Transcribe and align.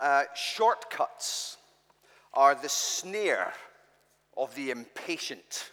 Uh, 0.00 0.24
shortcuts 0.34 1.56
are 2.34 2.54
the 2.54 2.68
snare 2.68 3.52
of 4.36 4.54
the 4.54 4.70
impatient, 4.70 5.70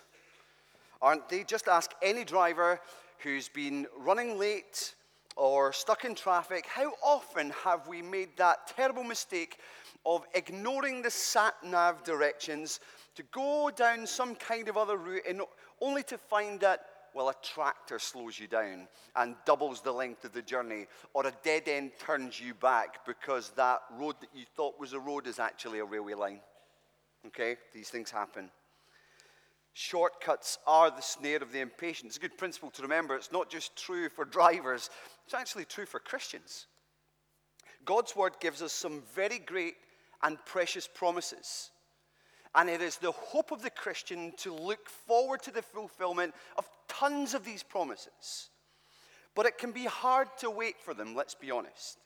aren't 1.01 1.27
they? 1.29 1.43
Just 1.43 1.67
ask 1.67 1.91
any 2.01 2.23
driver 2.23 2.79
who's 3.19 3.49
been 3.49 3.85
running 3.97 4.37
late 4.37 4.95
or 5.35 5.73
stuck 5.73 6.05
in 6.05 6.15
traffic 6.15 6.65
how 6.67 6.91
often 7.03 7.51
have 7.63 7.87
we 7.87 8.01
made 8.01 8.29
that 8.37 8.67
terrible 8.67 9.03
mistake 9.03 9.57
of 10.05 10.25
ignoring 10.33 11.01
the 11.01 11.09
sat 11.09 11.55
nav 11.63 12.03
directions 12.03 12.79
to 13.15 13.23
go 13.31 13.71
down 13.75 14.05
some 14.05 14.35
kind 14.35 14.67
of 14.67 14.77
other 14.77 14.97
route 14.97 15.23
and 15.27 15.41
only 15.81 16.03
to 16.03 16.17
find 16.17 16.59
that 16.59 16.85
well, 17.13 17.29
a 17.29 17.35
tractor 17.43 17.99
slows 17.99 18.39
you 18.39 18.47
down 18.47 18.87
and 19.15 19.35
doubles 19.45 19.81
the 19.81 19.91
length 19.91 20.25
of 20.25 20.33
the 20.33 20.41
journey, 20.41 20.87
or 21.13 21.25
a 21.27 21.33
dead 21.43 21.67
end 21.67 21.91
turns 21.99 22.39
you 22.39 22.53
back 22.53 23.05
because 23.05 23.51
that 23.51 23.81
road 23.97 24.15
that 24.21 24.29
you 24.33 24.45
thought 24.55 24.79
was 24.79 24.93
a 24.93 24.99
road 24.99 25.27
is 25.27 25.39
actually 25.39 25.79
a 25.79 25.85
railway 25.85 26.13
line. 26.13 26.39
Okay? 27.27 27.57
These 27.73 27.89
things 27.89 28.11
happen. 28.11 28.49
Shortcuts 29.73 30.59
are 30.67 30.91
the 30.91 31.01
snare 31.01 31.41
of 31.41 31.51
the 31.51 31.59
impatient. 31.59 32.07
It's 32.07 32.17
a 32.17 32.21
good 32.21 32.37
principle 32.37 32.69
to 32.71 32.83
remember. 32.83 33.15
It's 33.15 33.31
not 33.31 33.49
just 33.49 33.75
true 33.75 34.07
for 34.07 34.25
drivers, 34.25 34.89
it's 35.25 35.33
actually 35.33 35.65
true 35.65 35.85
for 35.85 35.99
Christians. 35.99 36.67
God's 37.85 38.15
word 38.15 38.33
gives 38.39 38.61
us 38.61 38.71
some 38.71 39.03
very 39.13 39.39
great 39.39 39.75
and 40.21 40.37
precious 40.45 40.87
promises. 40.87 41.71
And 42.55 42.69
it 42.69 42.81
is 42.81 42.97
the 42.97 43.11
hope 43.11 43.51
of 43.51 43.61
the 43.61 43.69
Christian 43.69 44.33
to 44.37 44.53
look 44.53 44.87
forward 44.87 45.41
to 45.43 45.51
the 45.51 45.61
fulfillment 45.61 46.33
of 46.57 46.69
tons 46.87 47.33
of 47.33 47.43
these 47.43 47.63
promises. 47.63 48.49
But 49.35 49.47
it 49.47 49.57
can 49.57 49.71
be 49.71 49.85
hard 49.85 50.27
to 50.39 50.49
wait 50.49 50.75
for 50.79 50.93
them, 50.93 51.15
let's 51.15 51.33
be 51.33 51.49
honest. 51.49 51.97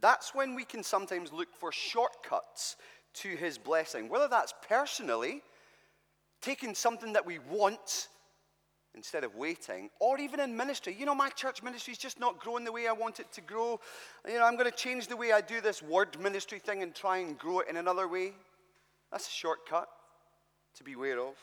That's 0.00 0.34
when 0.34 0.54
we 0.54 0.64
can 0.64 0.82
sometimes 0.82 1.32
look 1.32 1.54
for 1.56 1.72
shortcuts 1.72 2.76
to 3.14 3.28
his 3.36 3.58
blessing, 3.58 4.08
whether 4.08 4.28
that's 4.28 4.54
personally, 4.68 5.42
taking 6.40 6.74
something 6.74 7.14
that 7.14 7.26
we 7.26 7.38
want 7.50 8.08
instead 8.94 9.24
of 9.24 9.34
waiting, 9.34 9.90
or 9.98 10.18
even 10.18 10.38
in 10.38 10.56
ministry. 10.56 10.94
You 10.96 11.06
know, 11.06 11.16
my 11.16 11.28
church 11.30 11.64
ministry 11.64 11.92
is 11.92 11.98
just 11.98 12.20
not 12.20 12.38
growing 12.38 12.64
the 12.64 12.70
way 12.70 12.86
I 12.86 12.92
want 12.92 13.18
it 13.18 13.32
to 13.32 13.40
grow. 13.40 13.80
You 14.28 14.38
know, 14.38 14.44
I'm 14.44 14.56
going 14.56 14.70
to 14.70 14.76
change 14.76 15.08
the 15.08 15.16
way 15.16 15.32
I 15.32 15.40
do 15.40 15.60
this 15.60 15.82
word 15.82 16.20
ministry 16.20 16.60
thing 16.60 16.82
and 16.82 16.94
try 16.94 17.18
and 17.18 17.36
grow 17.36 17.60
it 17.60 17.68
in 17.68 17.76
another 17.76 18.06
way. 18.06 18.34
That's 19.14 19.28
a 19.28 19.30
shortcut 19.30 19.88
to 20.74 20.82
beware 20.82 21.20
of. 21.20 21.36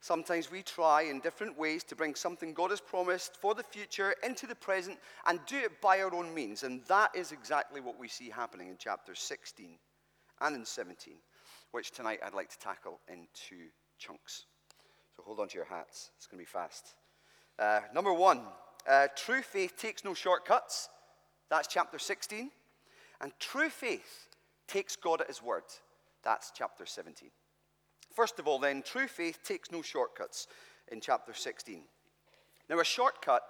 Sometimes 0.00 0.50
we 0.50 0.60
try 0.60 1.00
in 1.00 1.20
different 1.20 1.58
ways 1.58 1.82
to 1.84 1.96
bring 1.96 2.14
something 2.14 2.52
God 2.52 2.68
has 2.68 2.78
promised 2.78 3.38
for 3.40 3.54
the 3.54 3.62
future 3.62 4.14
into 4.22 4.46
the 4.46 4.54
present 4.54 4.98
and 5.26 5.40
do 5.46 5.56
it 5.56 5.80
by 5.80 6.02
our 6.02 6.14
own 6.14 6.34
means. 6.34 6.62
And 6.62 6.82
that 6.88 7.16
is 7.16 7.32
exactly 7.32 7.80
what 7.80 7.98
we 7.98 8.06
see 8.06 8.28
happening 8.28 8.68
in 8.68 8.76
chapter 8.76 9.14
16 9.14 9.78
and 10.42 10.54
in 10.54 10.66
17, 10.66 11.14
which 11.70 11.90
tonight 11.90 12.20
I'd 12.22 12.34
like 12.34 12.50
to 12.50 12.58
tackle 12.58 13.00
in 13.10 13.28
two 13.32 13.68
chunks. 13.98 14.44
So 15.16 15.22
hold 15.22 15.40
on 15.40 15.48
to 15.48 15.56
your 15.56 15.64
hats, 15.64 16.10
it's 16.18 16.26
going 16.26 16.36
to 16.36 16.42
be 16.42 16.44
fast. 16.44 16.96
Uh, 17.58 17.80
number 17.94 18.12
one, 18.12 18.42
uh, 18.86 19.08
true 19.16 19.40
faith 19.40 19.78
takes 19.78 20.04
no 20.04 20.12
shortcuts. 20.12 20.90
That's 21.48 21.66
chapter 21.66 21.98
16. 21.98 22.50
And 23.22 23.32
true 23.40 23.70
faith 23.70 24.26
takes 24.68 24.96
God 24.96 25.22
at 25.22 25.28
his 25.28 25.42
word. 25.42 25.62
That's 26.22 26.52
chapter 26.54 26.86
17. 26.86 27.30
First 28.14 28.38
of 28.38 28.46
all, 28.46 28.58
then, 28.58 28.82
true 28.82 29.08
faith 29.08 29.40
takes 29.42 29.70
no 29.70 29.82
shortcuts 29.82 30.46
in 30.90 31.00
chapter 31.00 31.32
16. 31.32 31.82
Now, 32.68 32.80
a 32.80 32.84
shortcut 32.84 33.42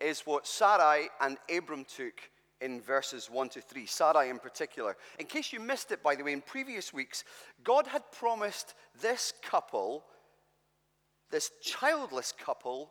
is 0.00 0.20
what 0.20 0.46
Sarai 0.46 1.08
and 1.20 1.38
Abram 1.54 1.84
took 1.84 2.20
in 2.60 2.80
verses 2.80 3.30
1 3.30 3.48
to 3.50 3.60
3, 3.60 3.86
Sarai 3.86 4.30
in 4.30 4.38
particular. 4.38 4.96
In 5.18 5.26
case 5.26 5.52
you 5.52 5.60
missed 5.60 5.92
it, 5.92 6.02
by 6.02 6.16
the 6.16 6.24
way, 6.24 6.32
in 6.32 6.40
previous 6.40 6.92
weeks, 6.92 7.24
God 7.62 7.86
had 7.86 8.02
promised 8.10 8.74
this 9.00 9.32
couple, 9.42 10.04
this 11.30 11.52
childless 11.62 12.32
couple, 12.32 12.90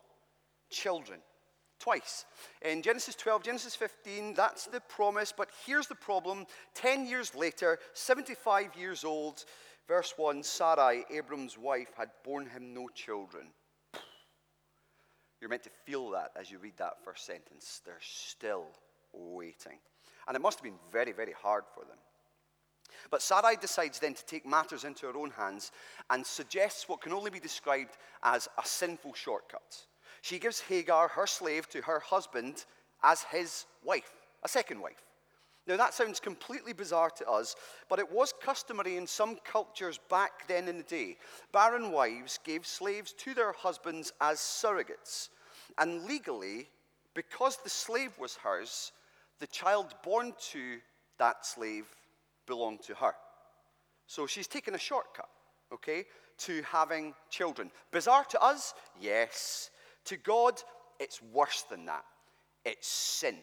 children. 0.70 1.20
Twice. 1.80 2.26
In 2.64 2.82
Genesis 2.82 3.16
12, 3.16 3.44
Genesis 3.44 3.76
15, 3.76 4.34
that's 4.34 4.66
the 4.66 4.82
promise, 4.82 5.34
but 5.36 5.50
here's 5.66 5.88
the 5.88 5.96
problem. 5.96 6.46
Ten 6.74 7.06
years 7.06 7.36
later, 7.36 7.80
75 7.94 8.76
years 8.76 9.04
old, 9.04 9.46
Verse 9.88 10.14
1 10.18 10.44
Sarai, 10.44 11.06
Abram's 11.10 11.58
wife, 11.58 11.92
had 11.98 12.10
borne 12.24 12.46
him 12.48 12.74
no 12.74 12.90
children. 12.90 13.48
You're 15.40 15.50
meant 15.50 15.64
to 15.64 15.70
feel 15.86 16.10
that 16.12 16.32
as 16.36 16.52
you 16.52 16.58
read 16.58 16.78
that 16.78 17.04
first 17.04 17.26
sentence. 17.26 17.82
They're 17.86 17.96
still 18.02 18.66
waiting. 19.14 19.78
And 20.28 20.36
it 20.36 20.42
must 20.42 20.59
have 20.59 20.64
been 20.64 20.80
very, 20.92 21.14
very 21.14 21.32
hard 21.32 21.64
for 21.74 21.86
them. 21.86 21.98
But 23.12 23.22
Sarai 23.22 23.56
decides 23.56 24.00
then 24.00 24.16
to 24.16 24.26
take 24.26 24.46
matters 24.46 24.84
into 24.84 25.06
her 25.06 25.18
own 25.18 25.30
hands 25.30 25.72
and 26.09 26.26
suggests 26.26 26.90
what 26.90 27.02
can 27.02 27.14
only 27.14 27.30
be 27.30 27.40
described 27.40 27.98
as 28.24 28.50
a 28.58 28.66
sinful 28.66 29.14
shortcut. 29.14 29.86
She 30.22 30.39
gives 30.39 30.61
Hagar, 30.61 31.07
her 31.09 31.28
slave, 31.28 31.69
to 31.69 31.81
her 31.81 32.00
husband 32.00 32.66
as 33.03 33.23
his 33.23 33.66
wife, 33.83 34.11
a 34.44 34.47
second 34.50 34.81
wife. 34.81 35.03
Now, 35.67 35.75
that 35.75 35.94
sounds 35.94 36.22
completely 36.22 36.72
bizarre 36.72 37.09
to 37.17 37.29
us, 37.29 37.55
but 37.89 38.00
it 38.00 38.09
was 38.09 38.33
customary 38.41 38.95
in 38.95 39.05
some 39.05 39.38
cultures 39.44 40.00
back 40.09 40.47
then 40.47 40.69
in 40.69 40.78
the 40.78 40.83
day. 40.83 41.17
Barren 41.51 41.91
wives 41.91 42.39
gave 42.45 42.66
slaves 42.66 43.11
to 43.13 43.33
their 43.33 43.51
husbands 43.51 44.13
as 44.22 44.39
surrogates. 44.39 45.28
And 45.78 46.05
legally, 46.05 46.69
because 47.13 47.57
the 47.57 47.69
slave 47.69 48.17
was 48.17 48.38
hers, 48.38 48.94
the 49.39 49.47
child 49.47 49.94
born 50.03 50.34
to 50.51 50.78
that 51.19 51.45
slave 51.45 51.85
belonged 52.45 52.81
to 52.84 52.95
her. 52.95 53.13
So 54.07 54.25
she's 54.25 54.47
taken 54.47 54.73
a 54.73 54.79
shortcut, 54.79 55.29
okay, 55.73 56.05
to 56.39 56.61
having 56.61 57.13
children. 57.29 57.72
Bizarre 57.91 58.23
to 58.29 58.41
us? 58.41 58.73
Yes. 59.01 59.69
To 60.07 60.18
God, 60.18 60.62
it's 61.00 61.22
worse 61.22 61.63
than 61.69 61.85
that. 61.85 62.03
It's 62.66 62.88
sin, 62.88 63.35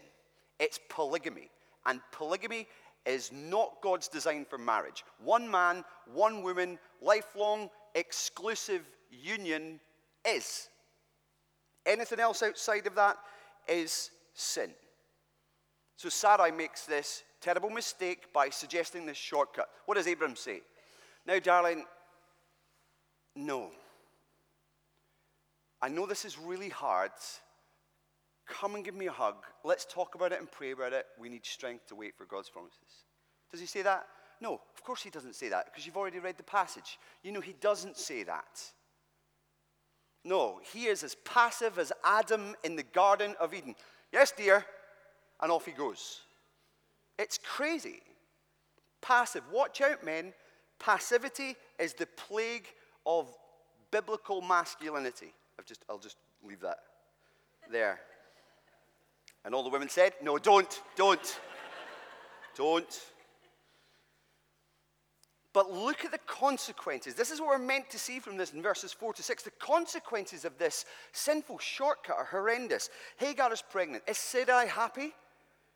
it's 0.58 0.78
polygamy. 0.88 1.50
And 1.86 2.00
polygamy 2.12 2.66
is 3.06 3.30
not 3.32 3.82
God's 3.82 4.08
design 4.08 4.46
for 4.48 4.56
marriage. 4.56 5.04
One 5.22 5.50
man, 5.50 5.84
one 6.12 6.42
woman, 6.42 6.78
lifelong, 7.02 7.68
exclusive 7.94 8.82
union 9.10 9.78
is. 10.26 10.68
Anything 11.84 12.20
else 12.20 12.42
outside 12.42 12.86
of 12.86 12.94
that 12.94 13.16
is 13.68 14.10
sin. 14.32 14.70
So 15.96 16.08
Sarai 16.08 16.50
makes 16.50 16.86
this 16.86 17.22
terrible 17.40 17.70
mistake 17.70 18.32
by 18.32 18.48
suggesting 18.48 19.04
this 19.04 19.18
shortcut. 19.18 19.68
What 19.84 19.96
does 19.96 20.06
Abram 20.06 20.34
say? 20.34 20.62
Now, 21.26 21.38
darling, 21.38 21.84
no. 23.36 23.70
I 25.82 25.88
know 25.88 26.06
this 26.06 26.24
is 26.24 26.38
really 26.38 26.68
hard, 26.70 27.10
Come 28.46 28.74
and 28.74 28.84
give 28.84 28.94
me 28.94 29.06
a 29.06 29.12
hug. 29.12 29.36
Let's 29.64 29.86
talk 29.86 30.14
about 30.14 30.32
it 30.32 30.38
and 30.38 30.50
pray 30.50 30.72
about 30.72 30.92
it. 30.92 31.06
We 31.18 31.28
need 31.28 31.46
strength 31.46 31.86
to 31.88 31.94
wait 31.94 32.14
for 32.16 32.26
God's 32.26 32.50
promises. 32.50 33.04
Does 33.50 33.60
he 33.60 33.66
say 33.66 33.82
that? 33.82 34.06
No, 34.40 34.54
of 34.54 34.82
course 34.82 35.02
he 35.02 35.10
doesn't 35.10 35.34
say 35.34 35.48
that 35.48 35.66
because 35.66 35.86
you've 35.86 35.96
already 35.96 36.18
read 36.18 36.36
the 36.36 36.42
passage. 36.42 36.98
You 37.22 37.32
know, 37.32 37.40
he 37.40 37.54
doesn't 37.60 37.96
say 37.96 38.22
that. 38.24 38.62
No, 40.24 40.60
he 40.72 40.86
is 40.86 41.02
as 41.02 41.16
passive 41.24 41.78
as 41.78 41.92
Adam 42.04 42.54
in 42.64 42.76
the 42.76 42.82
Garden 42.82 43.34
of 43.40 43.54
Eden. 43.54 43.74
Yes, 44.12 44.32
dear. 44.36 44.64
And 45.40 45.50
off 45.50 45.66
he 45.66 45.72
goes. 45.72 46.20
It's 47.18 47.38
crazy. 47.38 48.00
Passive. 49.00 49.42
Watch 49.52 49.80
out, 49.80 50.04
men. 50.04 50.32
Passivity 50.78 51.56
is 51.78 51.94
the 51.94 52.06
plague 52.06 52.66
of 53.06 53.28
biblical 53.90 54.40
masculinity. 54.40 55.32
I've 55.58 55.66
just, 55.66 55.84
I'll 55.88 55.98
just 55.98 56.16
leave 56.46 56.60
that 56.60 56.78
there. 57.70 58.00
And 59.44 59.54
all 59.54 59.62
the 59.62 59.70
women 59.70 59.88
said, 59.88 60.12
No, 60.22 60.38
don't, 60.38 60.80
don't, 60.96 61.40
don't. 62.56 63.00
But 65.52 65.72
look 65.72 66.04
at 66.04 66.10
the 66.10 66.18
consequences. 66.26 67.14
This 67.14 67.30
is 67.30 67.40
what 67.40 67.48
we're 67.50 67.58
meant 67.58 67.88
to 67.90 67.98
see 67.98 68.18
from 68.18 68.36
this 68.36 68.52
in 68.52 68.60
verses 68.60 68.92
4 68.92 69.12
to 69.14 69.22
6. 69.22 69.44
The 69.44 69.50
consequences 69.52 70.44
of 70.44 70.58
this 70.58 70.84
sinful 71.12 71.60
shortcut 71.60 72.16
are 72.16 72.24
horrendous. 72.24 72.90
Hagar 73.18 73.52
is 73.52 73.62
pregnant. 73.62 74.02
Is 74.08 74.18
Sarai 74.18 74.66
happy? 74.66 75.12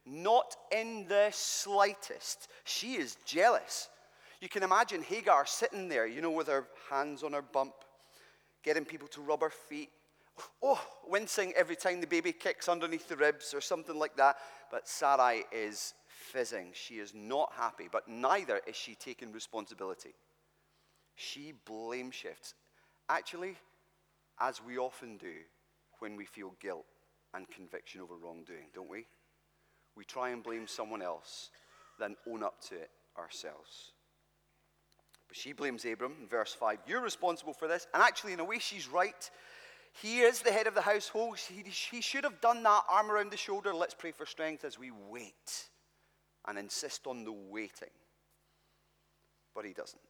Not 0.05 0.57
in 0.73 1.07
the 1.07 1.29
slightest. 1.31 2.49
She 2.65 2.95
is 2.95 3.19
jealous. 3.25 3.89
You 4.41 4.49
can 4.49 4.65
imagine 4.65 5.01
Hagar 5.03 5.47
sitting 5.47 5.89
there, 5.89 6.09
you 6.09 6.23
know, 6.23 6.31
with 6.33 6.49
her 6.49 6.67
hands 6.91 7.23
on 7.23 7.33
her 7.33 7.43
bump, 7.43 7.75
getting 8.63 8.85
people 8.85 9.09
to 9.09 9.21
rub 9.21 9.41
her 9.41 9.51
feet, 9.51 9.91
oh, 10.63 10.81
wincing 11.07 11.53
every 11.57 11.77
time 11.77 12.01
the 12.01 12.07
baby 12.07 12.33
kicks 12.33 12.69
underneath 12.69 13.09
the 13.09 13.17
ribs 13.17 13.55
or 13.55 13.61
something 13.61 13.99
like 13.99 14.17
that. 14.17 14.37
But 14.71 14.89
Sarai 14.89 15.45
is 15.53 15.95
fizzing. 16.07 16.71
She 16.73 16.95
is 16.99 17.15
not 17.15 17.53
happy, 17.57 17.89
but 17.91 18.09
neither 18.09 18.61
is 18.67 18.77
she 18.77 18.95
taking 18.95 19.33
responsibility. 19.33 20.15
She 21.15 21.55
blame 21.65 22.11
shifts. 22.11 22.55
Actually, 23.09 23.57
as 24.41 24.63
we 24.65 24.79
often 24.79 25.17
do 25.17 25.33
when 25.99 26.17
we 26.17 26.25
feel 26.25 26.55
guilt 26.61 26.85
and 27.35 27.49
conviction 27.51 28.01
over 28.01 28.15
wrongdoing, 28.17 28.69
don't 28.75 28.89
we? 28.89 29.07
We 29.97 30.05
try 30.05 30.31
and 30.31 30.43
blame 30.43 30.67
someone 30.67 31.03
else 31.03 31.51
than 31.99 32.17
own 32.31 32.43
up 32.43 32.61
to 32.69 32.77
it 32.77 32.91
ourselves. 33.19 33.93
But 35.29 35.37
she 35.37 35.53
blames 35.53 35.85
Abram 35.85 36.15
in 36.21 36.27
verse 36.27 36.55
5. 36.55 36.79
You're 36.87 37.03
responsible 37.03 37.53
for 37.53 37.69
this. 37.69 37.87
And 37.93 38.03
actually, 38.03 38.33
in 38.33 38.41
a 38.41 38.45
way, 38.45 38.59
she's 38.59 38.89
right. 38.89 39.31
He 40.01 40.21
is 40.21 40.43
the 40.43 40.53
head 40.53 40.67
of 40.67 40.75
the 40.75 40.81
household. 40.81 41.39
He, 41.39 41.63
he 41.69 42.01
should 42.01 42.25
have 42.25 42.41
done 42.41 42.63
that 42.63 42.85
arm 42.89 43.11
around 43.11 43.31
the 43.31 43.37
shoulder. 43.37 43.75
Let's 43.75 43.95
pray 43.95 44.13
for 44.13 44.27
strength 44.27 44.65
as 44.65 44.79
we 44.79 44.91
wait 44.91 45.69
and 46.47 46.59
insist 46.59 47.07
on 47.07 47.25
the 47.25 47.33
waiting. 47.33 47.91
But 49.55 49.65
he 49.65 49.73
doesn't. 49.73 50.01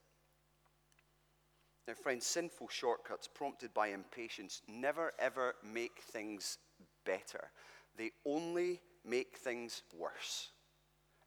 Now, 1.89 1.95
friends, 1.95 2.27
sinful 2.27 2.69
shortcuts 2.69 3.27
prompted 3.27 3.73
by 3.73 3.89
impatience 3.89 4.61
never 4.69 5.13
ever 5.19 5.55
make 5.65 6.03
things 6.13 6.59
better. 7.07 7.51
They 7.97 8.11
only 8.27 8.83
make 9.07 9.39
things 9.39 9.83
worse 9.99 10.51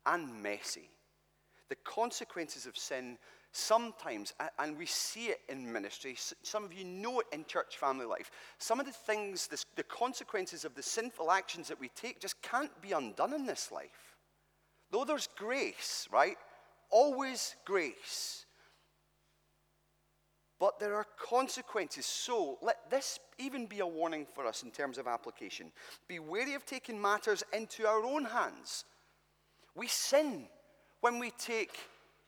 and 0.05 0.43
messy. 0.43 0.91
The 1.69 1.75
consequences 1.83 2.67
of 2.67 2.77
sin 2.77 3.17
sometimes, 3.51 4.33
and 4.59 4.77
we 4.77 4.85
see 4.85 5.25
it 5.27 5.41
in 5.49 5.71
ministry, 5.71 6.15
some 6.43 6.63
of 6.63 6.73
you 6.73 6.85
know 6.85 7.19
it 7.19 7.27
in 7.33 7.45
church 7.45 7.77
family 7.77 8.05
life, 8.05 8.31
some 8.57 8.79
of 8.79 8.85
the 8.85 8.91
things, 8.91 9.47
the 9.75 9.83
consequences 9.83 10.63
of 10.63 10.75
the 10.75 10.83
sinful 10.83 11.31
actions 11.31 11.67
that 11.67 11.79
we 11.79 11.89
take 11.89 12.19
just 12.19 12.41
can't 12.41 12.81
be 12.81 12.93
undone 12.93 13.33
in 13.33 13.45
this 13.45 13.71
life. 13.71 14.15
Though 14.91 15.05
there's 15.05 15.27
grace, 15.37 16.07
right? 16.11 16.37
Always 16.89 17.55
grace. 17.65 18.45
But 20.59 20.79
there 20.79 20.95
are 20.95 21.07
consequences. 21.17 22.05
So 22.05 22.59
let 22.61 22.89
this 22.91 23.19
even 23.39 23.65
be 23.65 23.79
a 23.79 23.87
warning 23.87 24.27
for 24.35 24.45
us 24.45 24.63
in 24.63 24.69
terms 24.69 24.97
of 24.97 25.07
application. 25.07 25.71
Be 26.07 26.19
wary 26.19 26.53
of 26.53 26.65
taking 26.65 27.01
matters 27.01 27.43
into 27.51 27.87
our 27.87 28.03
own 28.03 28.25
hands. 28.25 28.85
We 29.73 29.87
sin 29.87 30.47
when 30.99 31.17
we 31.17 31.31
take 31.31 31.75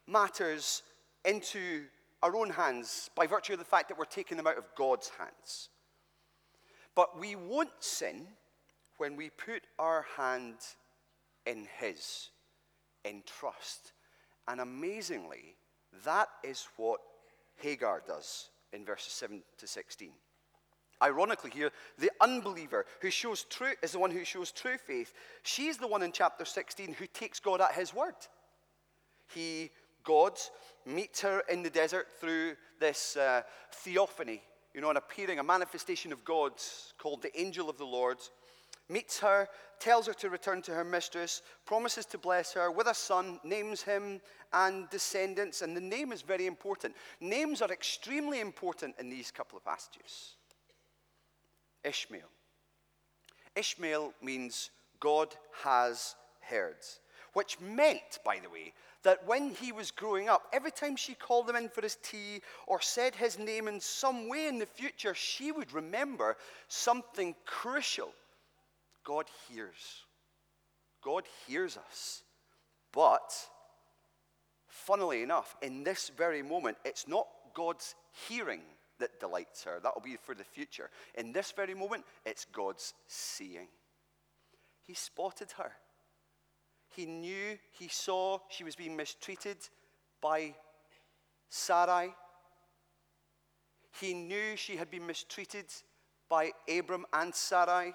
matters 0.07 0.81
into 1.25 1.83
our 2.21 2.35
own 2.35 2.49
hands 2.49 3.09
by 3.15 3.27
virtue 3.27 3.53
of 3.53 3.59
the 3.59 3.65
fact 3.65 3.89
that 3.89 3.97
we're 3.97 4.05
taking 4.05 4.37
them 4.37 4.47
out 4.47 4.57
of 4.57 4.65
God's 4.75 5.11
hands. 5.17 5.69
But 6.95 7.19
we 7.19 7.35
won't 7.35 7.71
sin 7.79 8.27
when 8.97 9.15
we 9.15 9.29
put 9.29 9.63
our 9.79 10.05
hand 10.15 10.55
in 11.45 11.67
His, 11.79 12.29
in 13.03 13.23
trust. 13.25 13.93
And 14.47 14.61
amazingly, 14.61 15.55
that 16.05 16.29
is 16.43 16.67
what 16.77 16.99
Hagar 17.57 18.03
does 18.05 18.49
in 18.71 18.85
verses 18.85 19.13
7 19.13 19.41
to 19.57 19.67
16. 19.67 20.11
Ironically, 21.01 21.51
here, 21.51 21.71
the 21.97 22.11
unbeliever 22.21 22.85
who 23.01 23.09
shows 23.09 23.43
true 23.49 23.73
is 23.81 23.91
the 23.91 23.99
one 23.99 24.11
who 24.11 24.23
shows 24.23 24.51
true 24.51 24.77
faith. 24.77 25.13
She's 25.43 25.77
the 25.77 25.87
one 25.87 26.01
in 26.01 26.11
chapter 26.11 26.45
16 26.45 26.93
who 26.93 27.07
takes 27.07 27.39
God 27.39 27.59
at 27.59 27.73
his 27.73 27.93
word. 27.93 28.15
He, 29.33 29.71
God, 30.03 30.37
meets 30.85 31.21
her 31.21 31.43
in 31.49 31.63
the 31.63 31.69
desert 31.69 32.07
through 32.19 32.55
this 32.79 33.15
uh, 33.15 33.41
theophany, 33.71 34.41
you 34.73 34.81
know, 34.81 34.89
an 34.89 34.97
appearing, 34.97 35.39
a 35.39 35.43
manifestation 35.43 36.11
of 36.11 36.25
God 36.25 36.53
called 36.97 37.21
the 37.21 37.39
angel 37.39 37.69
of 37.69 37.77
the 37.77 37.85
Lord. 37.85 38.17
Meets 38.89 39.19
her, 39.19 39.47
tells 39.79 40.07
her 40.07 40.13
to 40.13 40.29
return 40.29 40.61
to 40.63 40.73
her 40.73 40.83
mistress, 40.83 41.41
promises 41.65 42.05
to 42.07 42.17
bless 42.17 42.53
her 42.53 42.69
with 42.69 42.87
a 42.87 42.93
son, 42.93 43.39
names 43.43 43.81
him 43.81 44.19
and 44.51 44.89
descendants. 44.89 45.61
And 45.61 45.75
the 45.75 45.81
name 45.81 46.11
is 46.11 46.21
very 46.21 46.47
important. 46.47 46.95
Names 47.21 47.61
are 47.61 47.71
extremely 47.71 48.41
important 48.41 48.95
in 48.99 49.09
these 49.09 49.31
couple 49.31 49.57
of 49.57 49.63
passages. 49.63 50.35
Ishmael. 51.83 52.29
Ishmael 53.55 54.13
means 54.21 54.69
God 54.99 55.35
has 55.63 56.15
heard, 56.41 56.77
which 57.33 57.59
meant, 57.59 58.19
by 58.23 58.39
the 58.39 58.49
way, 58.49 58.73
that 59.03 59.25
when 59.27 59.49
he 59.49 59.71
was 59.71 59.91
growing 59.91 60.29
up, 60.29 60.47
every 60.53 60.71
time 60.71 60.95
she 60.95 61.13
called 61.13 61.49
him 61.49 61.55
in 61.55 61.69
for 61.69 61.81
his 61.81 61.97
tea 62.01 62.41
or 62.67 62.79
said 62.79 63.15
his 63.15 63.37
name 63.37 63.67
in 63.67 63.79
some 63.79 64.29
way 64.29 64.47
in 64.47 64.59
the 64.59 64.65
future, 64.65 65.13
she 65.13 65.51
would 65.51 65.73
remember 65.73 66.37
something 66.67 67.35
crucial. 67.45 68.11
God 69.03 69.25
hears. 69.49 70.03
God 71.03 71.23
hears 71.45 71.77
us. 71.77 72.23
But, 72.93 73.33
funnily 74.67 75.21
enough, 75.21 75.55
in 75.61 75.83
this 75.83 76.11
very 76.15 76.41
moment, 76.41 76.77
it's 76.85 77.07
not 77.07 77.27
God's 77.53 77.95
hearing 78.29 78.61
that 78.99 79.19
delights 79.19 79.63
her. 79.63 79.79
That 79.81 79.93
will 79.95 80.01
be 80.01 80.15
for 80.15 80.35
the 80.35 80.43
future. 80.43 80.89
In 81.15 81.33
this 81.33 81.51
very 81.51 81.73
moment, 81.73 82.05
it's 82.25 82.45
God's 82.45 82.93
seeing. 83.07 83.67
He 84.85 84.93
spotted 84.93 85.51
her. 85.57 85.71
He 86.95 87.05
knew, 87.05 87.57
he 87.71 87.87
saw 87.87 88.39
she 88.49 88.63
was 88.63 88.75
being 88.75 88.95
mistreated 88.95 89.57
by 90.21 90.53
Sarai. 91.49 92.13
He 93.99 94.13
knew 94.13 94.55
she 94.55 94.75
had 94.75 94.91
been 94.91 95.07
mistreated 95.07 95.65
by 96.29 96.51
Abram 96.69 97.05
and 97.11 97.33
Sarai. 97.33 97.93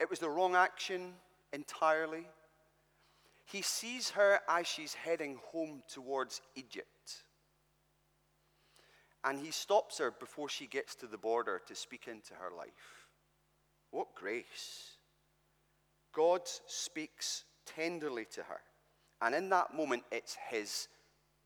It 0.00 0.10
was 0.10 0.18
the 0.18 0.30
wrong 0.30 0.56
action 0.56 1.14
entirely. 1.52 2.26
He 3.44 3.62
sees 3.62 4.10
her 4.10 4.40
as 4.48 4.66
she's 4.66 4.94
heading 4.94 5.38
home 5.52 5.82
towards 5.88 6.40
Egypt. 6.56 7.22
And 9.24 9.38
he 9.38 9.50
stops 9.50 9.98
her 9.98 10.10
before 10.10 10.48
she 10.48 10.66
gets 10.66 10.94
to 10.96 11.06
the 11.06 11.18
border 11.18 11.60
to 11.66 11.74
speak 11.74 12.08
into 12.08 12.34
her 12.34 12.50
life. 12.56 13.06
What 13.90 14.14
grace! 14.14 14.96
God 16.12 16.42
speaks 16.66 17.44
tenderly 17.76 18.26
to 18.32 18.42
her. 18.42 18.60
And 19.20 19.34
in 19.34 19.48
that 19.50 19.74
moment, 19.74 20.04
it's 20.12 20.36
his 20.50 20.88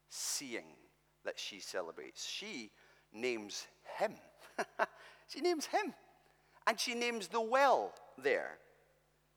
seeing 0.08 0.76
that 1.24 1.38
she 1.38 1.60
celebrates. 1.60 2.26
She 2.26 2.70
names 3.12 3.66
him. 3.98 4.12
she 5.28 5.40
names 5.40 5.66
him. 5.66 5.94
And 6.66 6.78
she 6.78 6.94
names 6.94 7.28
the 7.28 7.40
well 7.40 7.92
there 8.22 8.58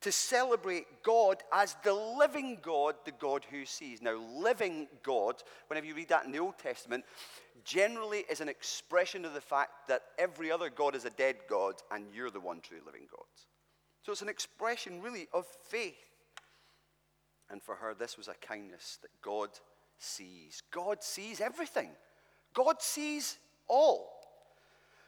to 0.01 0.11
celebrate 0.11 0.85
God 1.01 1.37
as 1.51 1.75
the 1.83 1.93
living 1.93 2.59
God, 2.61 2.95
the 3.05 3.11
God 3.11 3.43
who 3.49 3.65
sees. 3.65 4.01
Now, 4.01 4.15
living 4.15 4.87
God, 5.01 5.41
whenever 5.67 5.87
you 5.87 5.95
read 5.95 6.09
that 6.09 6.25
in 6.25 6.31
the 6.31 6.37
Old 6.37 6.59
Testament, 6.59 7.03
generally 7.63 8.23
is 8.29 8.41
an 8.41 8.49
expression 8.49 9.25
of 9.25 9.33
the 9.33 9.41
fact 9.41 9.87
that 9.87 10.03
every 10.19 10.51
other 10.51 10.69
God 10.69 10.95
is 10.95 11.05
a 11.05 11.09
dead 11.09 11.37
God 11.49 11.75
and 11.91 12.05
you're 12.13 12.29
the 12.29 12.39
one 12.39 12.59
true 12.59 12.81
living 12.85 13.07
God. 13.09 13.25
So 14.03 14.11
it's 14.11 14.21
an 14.21 14.29
expression 14.29 15.01
really 15.01 15.27
of 15.33 15.47
faith. 15.69 16.04
And 17.49 17.61
for 17.61 17.75
her, 17.75 17.93
this 17.93 18.17
was 18.17 18.27
a 18.27 18.33
kindness 18.45 18.97
that 19.01 19.11
God 19.21 19.49
sees. 19.97 20.61
God 20.71 21.03
sees 21.03 21.41
everything, 21.41 21.89
God 22.53 22.81
sees 22.81 23.37
all. 23.67 24.11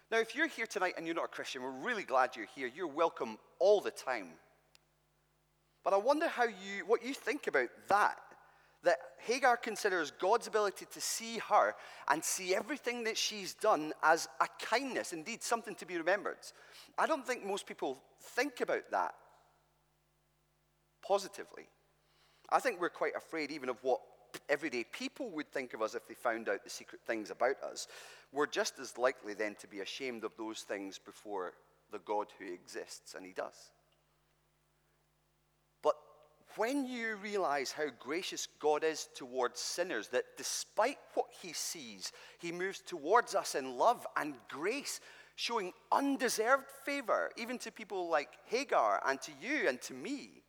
Now, 0.10 0.20
if 0.20 0.36
you're 0.36 0.48
here 0.48 0.66
tonight 0.66 0.94
and 0.96 1.06
you're 1.06 1.16
not 1.16 1.26
a 1.26 1.30
Christian, 1.30 1.62
we're 1.62 1.70
really 1.70 2.04
glad 2.04 2.36
you're 2.36 2.48
here. 2.56 2.72
You're 2.74 2.88
welcome 2.88 3.38
all 3.60 3.82
the 3.82 3.92
time. 3.92 4.30
But 5.84 5.94
I 5.94 5.98
wonder 5.98 6.28
how 6.28 6.46
you, 6.46 6.86
what 6.86 7.04
you 7.04 7.14
think 7.14 7.48
about 7.48 7.70
that. 7.90 8.18
That 8.84 9.00
Hagar 9.20 9.58
considers 9.58 10.12
God's 10.12 10.48
ability 10.48 10.86
to 10.94 11.02
see 11.02 11.40
her 11.50 11.76
and 12.10 12.24
see 12.24 12.56
everything 12.56 13.04
that 13.04 13.18
she's 13.18 13.54
done 13.54 13.92
as 14.02 14.30
a 14.40 14.48
kindness, 14.64 15.12
indeed, 15.12 15.44
something 15.44 15.76
to 15.76 15.86
be 15.86 15.98
remembered. 15.98 16.38
I 16.98 17.06
don't 17.06 17.26
think 17.26 17.46
most 17.46 17.66
people 17.66 18.02
think 18.22 18.62
about 18.62 18.90
that 18.92 19.16
positively. 21.06 21.68
I 22.50 22.60
think 22.60 22.80
we're 22.80 22.90
quite 22.90 23.16
afraid 23.16 23.52
even 23.52 23.70
of 23.70 23.78
what 23.82 24.00
everyday 24.50 24.84
people 24.86 25.30
would 25.32 25.52
think 25.52 25.74
of 25.74 25.82
us 25.82 25.96
if 25.96 26.08
they 26.08 26.14
found 26.14 26.50
out 26.50 26.64
the 26.64 26.70
secret 26.70 27.02
things 27.06 27.30
about 27.30 27.62
us. 27.62 27.88
We're 28.32 28.48
just 28.48 28.80
as 28.80 28.98
likely 28.98 29.34
then 29.34 29.56
to 29.60 29.68
be 29.68 29.80
ashamed 29.80 30.24
of 30.24 30.32
those 30.38 30.62
things 30.62 30.98
before 30.98 31.54
the 31.92 32.00
God 32.00 32.28
who 32.38 32.52
exists, 32.52 33.16
and 33.16 33.26
He 33.26 33.34
does. 33.34 33.72
But 35.82 35.96
when 36.56 36.86
you 36.86 37.16
realize 37.16 37.72
how 37.72 37.88
gracious 38.00 38.48
God 38.60 38.84
is 38.84 39.08
towards 39.16 39.60
sinners, 39.60 40.10
that 40.10 40.26
despite 40.38 40.98
what 41.14 41.28
He 41.42 41.54
sees, 41.54 42.12
He 42.40 42.52
moves 42.52 42.80
towards 42.80 43.36
us 43.36 43.56
in 43.56 43.78
love 43.78 44.06
and 44.16 44.36
grace, 44.50 45.00
showing 45.36 45.72
undeserved 45.92 46.66
favor, 46.86 47.32
even 47.38 47.58
to 47.60 47.72
people 47.72 48.10
like 48.10 48.30
Hagar 48.46 49.02
and 49.06 49.22
to 49.22 49.32
you 49.42 49.68
and 49.68 49.82
to 49.84 49.94
me 49.94 50.44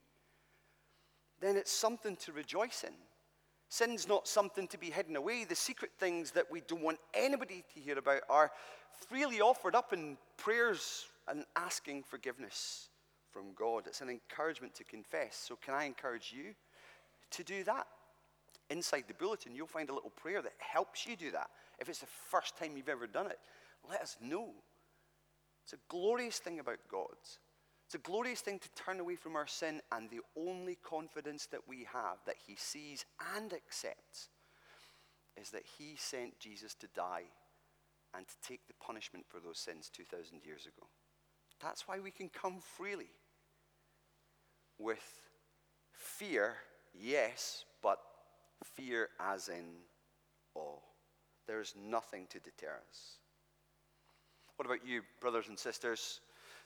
then 1.40 1.56
it's 1.56 1.72
something 1.72 2.16
to 2.16 2.32
rejoice 2.32 2.84
in. 2.84 2.94
Sin's 3.68 4.08
not 4.08 4.26
something 4.26 4.66
to 4.68 4.78
be 4.78 4.90
hidden 4.90 5.16
away. 5.16 5.44
The 5.44 5.54
secret 5.54 5.90
things 5.98 6.30
that 6.32 6.50
we 6.50 6.62
don't 6.62 6.82
want 6.82 6.98
anybody 7.12 7.64
to 7.74 7.80
hear 7.80 7.98
about 7.98 8.22
are 8.30 8.50
freely 9.08 9.40
offered 9.40 9.74
up 9.74 9.92
in 9.92 10.16
prayers 10.36 11.06
and 11.28 11.44
asking 11.54 12.04
forgiveness 12.04 12.88
from 13.30 13.52
God. 13.54 13.86
It's 13.86 14.00
an 14.00 14.08
encouragement 14.08 14.74
to 14.76 14.84
confess. 14.84 15.36
So, 15.36 15.56
can 15.56 15.74
I 15.74 15.84
encourage 15.84 16.34
you 16.34 16.54
to 17.32 17.44
do 17.44 17.62
that? 17.64 17.86
Inside 18.70 19.04
the 19.06 19.14
bulletin, 19.14 19.54
you'll 19.54 19.66
find 19.66 19.90
a 19.90 19.94
little 19.94 20.10
prayer 20.10 20.40
that 20.40 20.54
helps 20.58 21.06
you 21.06 21.16
do 21.16 21.30
that. 21.32 21.48
If 21.78 21.88
it's 21.88 22.00
the 22.00 22.06
first 22.06 22.56
time 22.56 22.76
you've 22.76 22.88
ever 22.88 23.06
done 23.06 23.26
it, 23.26 23.38
let 23.88 24.00
us 24.00 24.16
know. 24.22 24.50
It's 25.64 25.74
a 25.74 25.78
glorious 25.88 26.38
thing 26.38 26.58
about 26.58 26.78
God 26.90 27.16
It's 27.88 27.94
a 27.94 27.98
glorious 28.06 28.42
thing 28.42 28.58
to 28.58 28.68
turn 28.84 29.00
away 29.00 29.16
from 29.16 29.34
our 29.34 29.46
sin, 29.46 29.80
and 29.90 30.10
the 30.10 30.20
only 30.36 30.76
confidence 30.84 31.46
that 31.46 31.66
we 31.66 31.86
have 31.90 32.18
that 32.26 32.36
He 32.46 32.54
sees 32.54 33.06
and 33.34 33.50
accepts 33.54 34.28
is 35.40 35.48
that 35.52 35.62
He 35.78 35.96
sent 35.96 36.38
Jesus 36.38 36.74
to 36.74 36.86
die 36.94 37.22
and 38.14 38.28
to 38.28 38.34
take 38.46 38.68
the 38.68 38.74
punishment 38.74 39.24
for 39.26 39.40
those 39.40 39.58
sins 39.58 39.90
2,000 39.90 40.44
years 40.44 40.66
ago. 40.66 40.86
That's 41.62 41.88
why 41.88 41.98
we 41.98 42.10
can 42.10 42.28
come 42.28 42.58
freely 42.60 43.08
with 44.78 45.22
fear, 45.90 46.56
yes, 46.92 47.64
but 47.82 48.00
fear 48.62 49.08
as 49.18 49.48
in 49.48 49.64
awe. 50.54 50.76
There 51.46 51.62
is 51.62 51.72
nothing 51.74 52.26
to 52.28 52.38
deter 52.38 52.80
us. 52.90 53.14
What 54.56 54.66
about 54.66 54.86
you, 54.86 55.00
brothers 55.22 55.48
and 55.48 55.58
sisters? 55.58 56.20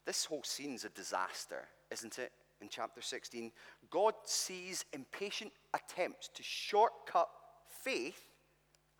This 0.05 0.25
whole 0.25 0.43
scene's 0.43 0.85
a 0.85 0.89
disaster, 0.91 1.69
isn't 1.91 2.19
it? 2.19 2.33
In 2.61 2.69
chapter 2.69 3.01
16, 3.01 3.51
God 3.91 4.15
sees 4.25 4.85
impatient 4.93 5.53
attempts 5.75 6.29
to 6.29 6.43
shortcut 6.43 7.29
faith 7.67 8.29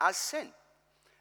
as 0.01 0.17
sin. 0.17 0.49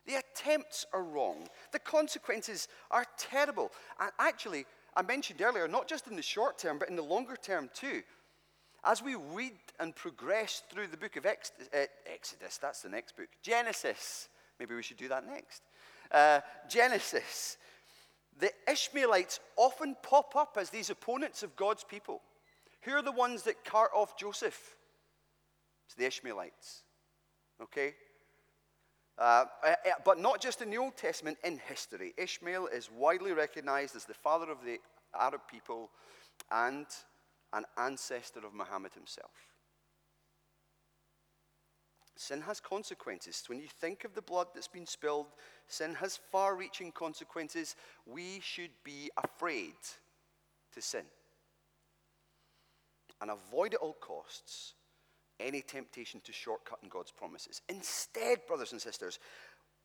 The 0.08 0.16
attempts 0.16 0.86
are 0.94 1.04
wrong. 1.04 1.48
The 1.72 1.80
consequences 1.80 2.68
are 2.90 3.06
terrible. 3.18 3.72
And 4.00 4.12
actually, 4.20 4.66
I 4.96 5.04
mentioned 5.04 5.42
earlier, 5.42 5.68
not 5.68 5.88
just 5.88 6.08
in 6.08 6.16
the 6.16 6.22
short 6.22 6.58
term, 6.58 6.80
but 6.80 6.90
in 6.90 6.96
the 6.96 7.04
longer 7.04 7.36
term 7.36 7.70
too. 7.74 8.02
As 8.84 9.04
we 9.04 9.16
read 9.16 9.54
and 9.80 9.96
progress 9.96 10.64
through 10.72 10.88
the 10.88 10.98
book 10.98 11.16
of 11.16 11.26
Ex- 11.26 11.52
uh, 11.74 11.86
Exodus, 12.12 12.58
that's 12.58 12.82
the 12.82 12.90
next 12.90 13.16
book, 13.16 13.30
Genesis, 13.44 14.28
maybe 14.60 14.74
we 14.74 14.82
should 14.82 14.98
do 14.98 15.08
that 15.10 15.28
next. 15.28 15.62
Uh, 16.12 16.42
Genesis, 16.68 17.58
the 18.40 18.52
Ishmaelites 18.70 19.40
often 19.58 19.96
pop 20.02 20.36
up 20.36 20.58
as 20.60 20.70
these 20.70 20.90
opponents 20.90 21.44
of 21.44 21.56
God's 21.56 21.84
people. 21.84 22.22
Who 22.82 22.94
are 22.94 23.04
the 23.04 23.12
ones 23.12 23.44
that 23.44 23.64
cart 23.64 23.92
off 23.94 24.18
Joseph? 24.18 24.76
It's 25.86 25.96
the 25.96 26.06
Ishmaelites. 26.06 26.84
Okay? 27.62 27.94
Uh, 29.18 29.46
eh, 29.64 29.76
eh, 29.86 29.92
but 30.04 30.20
not 30.20 30.42
just 30.42 30.62
in 30.62 30.70
the 30.70 30.78
Old 30.78 30.98
Testament, 30.98 31.38
in 31.44 31.60
history. 31.68 32.14
Ishmael 32.18 32.68
is 32.68 32.90
widely 32.90 33.34
recognized 33.34 33.96
as 33.96 34.06
the 34.06 34.14
father 34.14 34.50
of 34.50 34.64
the 34.66 34.80
Arab 35.14 35.42
people 35.50 35.92
and 36.50 36.88
an 37.54 37.66
ancestor 37.78 38.40
of 38.46 38.54
Muhammad 38.54 38.94
himself. 38.94 39.51
Sin 42.22 42.42
has 42.42 42.60
consequences. 42.60 43.42
When 43.48 43.60
you 43.60 43.68
think 43.68 44.04
of 44.04 44.14
the 44.14 44.22
blood 44.22 44.46
that's 44.54 44.68
been 44.68 44.86
spilled, 44.86 45.26
sin 45.68 45.96
has 45.96 46.20
far 46.32 46.56
reaching 46.56 46.92
consequences. 46.92 47.76
We 48.06 48.40
should 48.44 48.70
be 48.84 49.10
afraid 49.18 49.74
to 50.76 50.82
sin 50.84 51.02
and 53.22 53.32
avoid 53.32 53.74
at 53.74 53.80
all 53.80 53.98
costs 54.00 54.76
any 55.40 55.64
temptation 55.64 56.22
to 56.24 56.32
shortcut 56.32 56.78
in 56.84 56.90
God's 56.90 57.10
promises. 57.10 57.64
Instead, 57.70 58.46
brothers 58.46 58.72
and 58.72 58.80
sisters, 58.80 59.18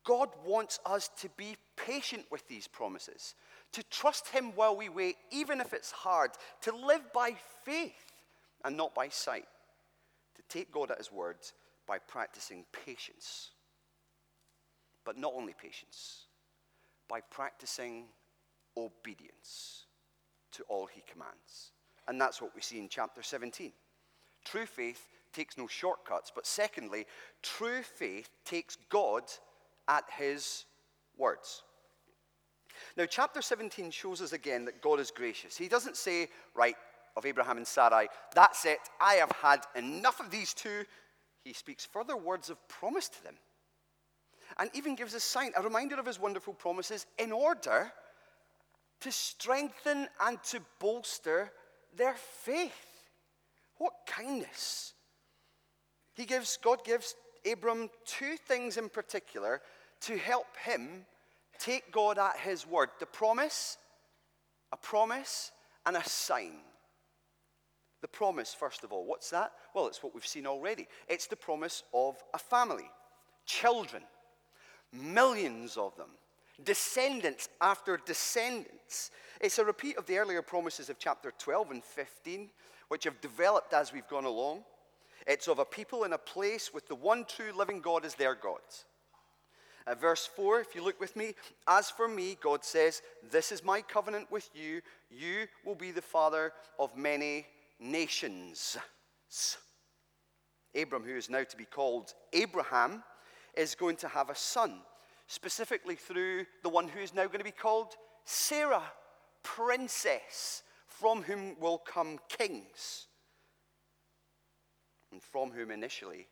God 0.04 0.28
wants 0.44 0.78
us 0.84 1.08
to 1.22 1.30
be 1.38 1.56
patient 1.74 2.26
with 2.30 2.46
these 2.48 2.68
promises, 2.68 3.34
to 3.72 3.82
trust 3.84 4.28
Him 4.28 4.52
while 4.54 4.76
we 4.76 4.90
wait, 4.90 5.16
even 5.30 5.58
if 5.62 5.72
it's 5.72 5.90
hard, 5.90 6.32
to 6.60 6.76
live 6.76 7.14
by 7.14 7.34
faith 7.64 8.12
and 8.62 8.76
not 8.76 8.94
by 8.94 9.08
sight, 9.08 9.48
to 10.34 10.42
take 10.50 10.70
God 10.70 10.90
at 10.90 10.98
His 10.98 11.10
word 11.10 11.38
by 11.86 11.98
practicing 11.98 12.64
patience. 12.84 13.50
But 15.04 15.16
not 15.16 15.32
only 15.36 15.54
patience, 15.60 16.26
by 17.08 17.20
practicing 17.20 18.06
obedience 18.76 19.84
to 20.52 20.64
all 20.68 20.86
He 20.86 21.02
commands. 21.10 21.72
And 22.08 22.20
that's 22.20 22.40
what 22.40 22.54
we 22.54 22.60
see 22.60 22.78
in 22.78 22.88
chapter 22.88 23.22
17. 23.22 23.72
True 24.44 24.66
faith 24.66 25.06
takes 25.32 25.58
no 25.58 25.66
shortcuts. 25.66 26.32
But 26.34 26.46
secondly, 26.46 27.06
true 27.42 27.82
faith 27.82 28.30
takes 28.44 28.78
God 28.88 29.24
at 29.88 30.04
his 30.16 30.64
words. 31.16 31.62
Now, 32.96 33.06
chapter 33.06 33.42
17 33.42 33.90
shows 33.90 34.20
us 34.20 34.32
again 34.32 34.64
that 34.66 34.82
God 34.82 35.00
is 35.00 35.10
gracious. 35.10 35.56
He 35.56 35.68
doesn't 35.68 35.96
say, 35.96 36.28
right, 36.54 36.76
of 37.16 37.24
Abraham 37.24 37.56
and 37.56 37.66
Sarai, 37.66 38.08
that's 38.34 38.64
it, 38.66 38.78
I 39.00 39.14
have 39.14 39.32
had 39.32 39.60
enough 39.74 40.20
of 40.20 40.30
these 40.30 40.52
two. 40.52 40.84
He 41.46 41.52
speaks 41.52 41.84
further 41.84 42.16
words 42.16 42.50
of 42.50 42.66
promise 42.66 43.08
to 43.08 43.22
them 43.22 43.36
and 44.58 44.68
even 44.74 44.96
gives 44.96 45.14
a 45.14 45.20
sign, 45.20 45.52
a 45.56 45.62
reminder 45.62 45.94
of 45.94 46.04
his 46.04 46.18
wonderful 46.18 46.52
promises 46.52 47.06
in 47.18 47.30
order 47.30 47.92
to 48.98 49.12
strengthen 49.12 50.08
and 50.20 50.42
to 50.42 50.60
bolster 50.80 51.52
their 51.94 52.14
faith. 52.14 53.06
What 53.76 53.92
kindness! 54.08 54.94
He 56.14 56.24
gives, 56.24 56.56
God 56.56 56.82
gives 56.84 57.14
Abram 57.48 57.90
two 58.04 58.36
things 58.48 58.76
in 58.76 58.88
particular 58.88 59.62
to 60.00 60.18
help 60.18 60.48
him 60.64 61.06
take 61.60 61.92
God 61.92 62.18
at 62.18 62.38
his 62.38 62.66
word 62.66 62.88
the 62.98 63.06
promise, 63.06 63.78
a 64.72 64.76
promise, 64.76 65.52
and 65.84 65.96
a 65.96 66.08
sign. 66.08 66.56
The 68.06 68.10
promise, 68.18 68.54
first 68.54 68.84
of 68.84 68.92
all, 68.92 69.04
what's 69.04 69.30
that? 69.30 69.50
Well, 69.74 69.88
it's 69.88 70.00
what 70.00 70.14
we've 70.14 70.24
seen 70.24 70.46
already. 70.46 70.86
It's 71.08 71.26
the 71.26 71.34
promise 71.34 71.82
of 71.92 72.14
a 72.34 72.38
family, 72.38 72.88
children, 73.46 74.04
millions 74.92 75.76
of 75.76 75.96
them, 75.96 76.10
descendants 76.62 77.48
after 77.60 77.96
descendants. 78.06 79.10
It's 79.40 79.58
a 79.58 79.64
repeat 79.64 79.98
of 79.98 80.06
the 80.06 80.18
earlier 80.18 80.40
promises 80.40 80.88
of 80.88 81.00
chapter 81.00 81.32
12 81.36 81.72
and 81.72 81.82
15, 81.82 82.48
which 82.86 83.02
have 83.02 83.20
developed 83.20 83.72
as 83.72 83.92
we've 83.92 84.06
gone 84.06 84.24
along. 84.24 84.62
It's 85.26 85.48
of 85.48 85.58
a 85.58 85.64
people 85.64 86.04
in 86.04 86.12
a 86.12 86.18
place 86.18 86.72
with 86.72 86.86
the 86.86 86.94
one 86.94 87.24
true 87.24 87.50
living 87.56 87.80
God 87.80 88.04
as 88.04 88.14
their 88.14 88.36
God. 88.36 88.60
Uh, 89.84 89.96
verse 89.96 90.30
4, 90.36 90.60
if 90.60 90.76
you 90.76 90.84
look 90.84 91.00
with 91.00 91.16
me, 91.16 91.34
as 91.66 91.90
for 91.90 92.06
me, 92.06 92.38
God 92.40 92.64
says, 92.64 93.02
This 93.32 93.50
is 93.50 93.64
my 93.64 93.80
covenant 93.80 94.30
with 94.30 94.48
you. 94.54 94.80
You 95.10 95.48
will 95.64 95.74
be 95.74 95.90
the 95.90 96.02
father 96.02 96.52
of 96.78 96.96
many 96.96 97.46
nations. 97.78 98.76
Abram, 100.74 101.04
who 101.04 101.16
is 101.16 101.30
now 101.30 101.44
to 101.44 101.56
be 101.56 101.64
called 101.64 102.14
Abraham, 102.32 103.02
is 103.56 103.74
going 103.74 103.96
to 103.96 104.08
have 104.08 104.30
a 104.30 104.34
son, 104.34 104.80
specifically 105.26 105.96
through 105.96 106.44
the 106.62 106.68
one 106.68 106.88
who 106.88 107.00
is 107.00 107.14
now 107.14 107.26
going 107.26 107.38
to 107.38 107.44
be 107.44 107.50
called 107.50 107.94
Sarah, 108.24 108.82
princess, 109.42 110.62
from 110.86 111.22
whom 111.22 111.58
will 111.60 111.78
come 111.78 112.18
kings 112.28 113.06
and 115.12 115.22
from 115.22 115.50
whom 115.50 115.70
initially 115.70 116.26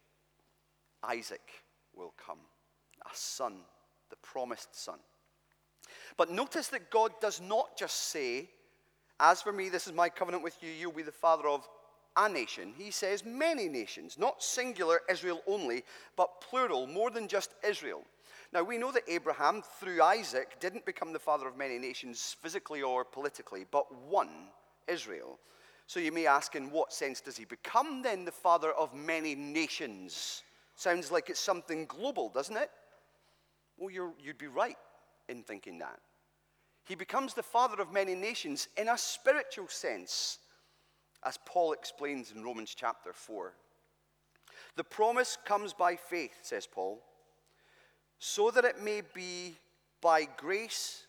Isaac 1.02 1.64
will 1.94 2.14
come, 2.16 2.40
a 3.04 3.14
son, 3.14 3.54
the 4.10 4.16
promised 4.16 4.74
son. 4.74 4.98
But 6.16 6.30
notice 6.30 6.68
that 6.68 6.90
God 6.90 7.12
does 7.20 7.40
not 7.40 7.76
just 7.76 8.08
say, 8.08 8.50
As 9.20 9.40
for 9.40 9.52
me, 9.52 9.68
this 9.68 9.86
is 9.86 9.92
my 9.92 10.08
covenant 10.08 10.42
with 10.42 10.56
you, 10.60 10.70
you'll 10.70 10.92
be 10.92 11.02
the 11.02 11.12
father 11.12 11.48
of 11.48 11.68
a 12.16 12.28
nation. 12.28 12.72
He 12.76 12.90
says 12.90 13.24
many 13.24 13.68
nations, 13.68 14.18
not 14.18 14.42
singular 14.42 15.00
Israel 15.10 15.42
only, 15.46 15.84
but 16.16 16.40
plural, 16.40 16.86
more 16.86 17.10
than 17.10 17.28
just 17.28 17.54
Israel. 17.66 18.02
Now, 18.52 18.62
we 18.62 18.78
know 18.78 18.92
that 18.92 19.02
Abraham, 19.08 19.62
through 19.80 20.00
Isaac, 20.00 20.60
didn't 20.60 20.86
become 20.86 21.12
the 21.12 21.18
father 21.18 21.48
of 21.48 21.56
many 21.56 21.78
nations 21.78 22.36
physically 22.40 22.82
or 22.82 23.04
politically, 23.04 23.66
but 23.70 23.92
one, 24.06 24.48
Israel. 24.86 25.38
So 25.86 26.00
you 26.00 26.12
may 26.12 26.26
ask, 26.26 26.54
in 26.54 26.70
what 26.70 26.92
sense 26.92 27.20
does 27.20 27.36
he 27.36 27.44
become 27.44 28.02
then 28.02 28.24
the 28.24 28.32
father 28.32 28.72
of 28.72 28.94
many 28.94 29.34
nations? 29.34 30.42
Sounds 30.76 31.10
like 31.10 31.30
it's 31.30 31.40
something 31.40 31.86
global, 31.86 32.28
doesn't 32.28 32.56
it? 32.56 32.70
Well, 33.76 33.90
you 33.90 34.12
would 34.26 34.38
be 34.38 34.46
right 34.46 34.78
in 35.28 35.42
thinking 35.42 35.78
that. 35.78 35.98
He 36.84 36.94
becomes 36.94 37.34
the 37.34 37.42
father 37.42 37.80
of 37.80 37.92
many 37.92 38.14
nations 38.14 38.68
in 38.76 38.88
a 38.88 38.98
spiritual 38.98 39.68
sense, 39.68 40.38
as 41.24 41.38
Paul 41.46 41.72
explains 41.72 42.30
in 42.30 42.44
Romans 42.44 42.74
chapter 42.76 43.12
4. 43.12 43.54
The 44.76 44.84
promise 44.84 45.38
comes 45.44 45.72
by 45.72 45.96
faith, 45.96 46.34
says 46.42 46.66
Paul, 46.66 47.02
so 48.18 48.50
that 48.50 48.64
it 48.64 48.82
may 48.82 49.02
be 49.14 49.56
by 50.00 50.28
grace 50.36 51.06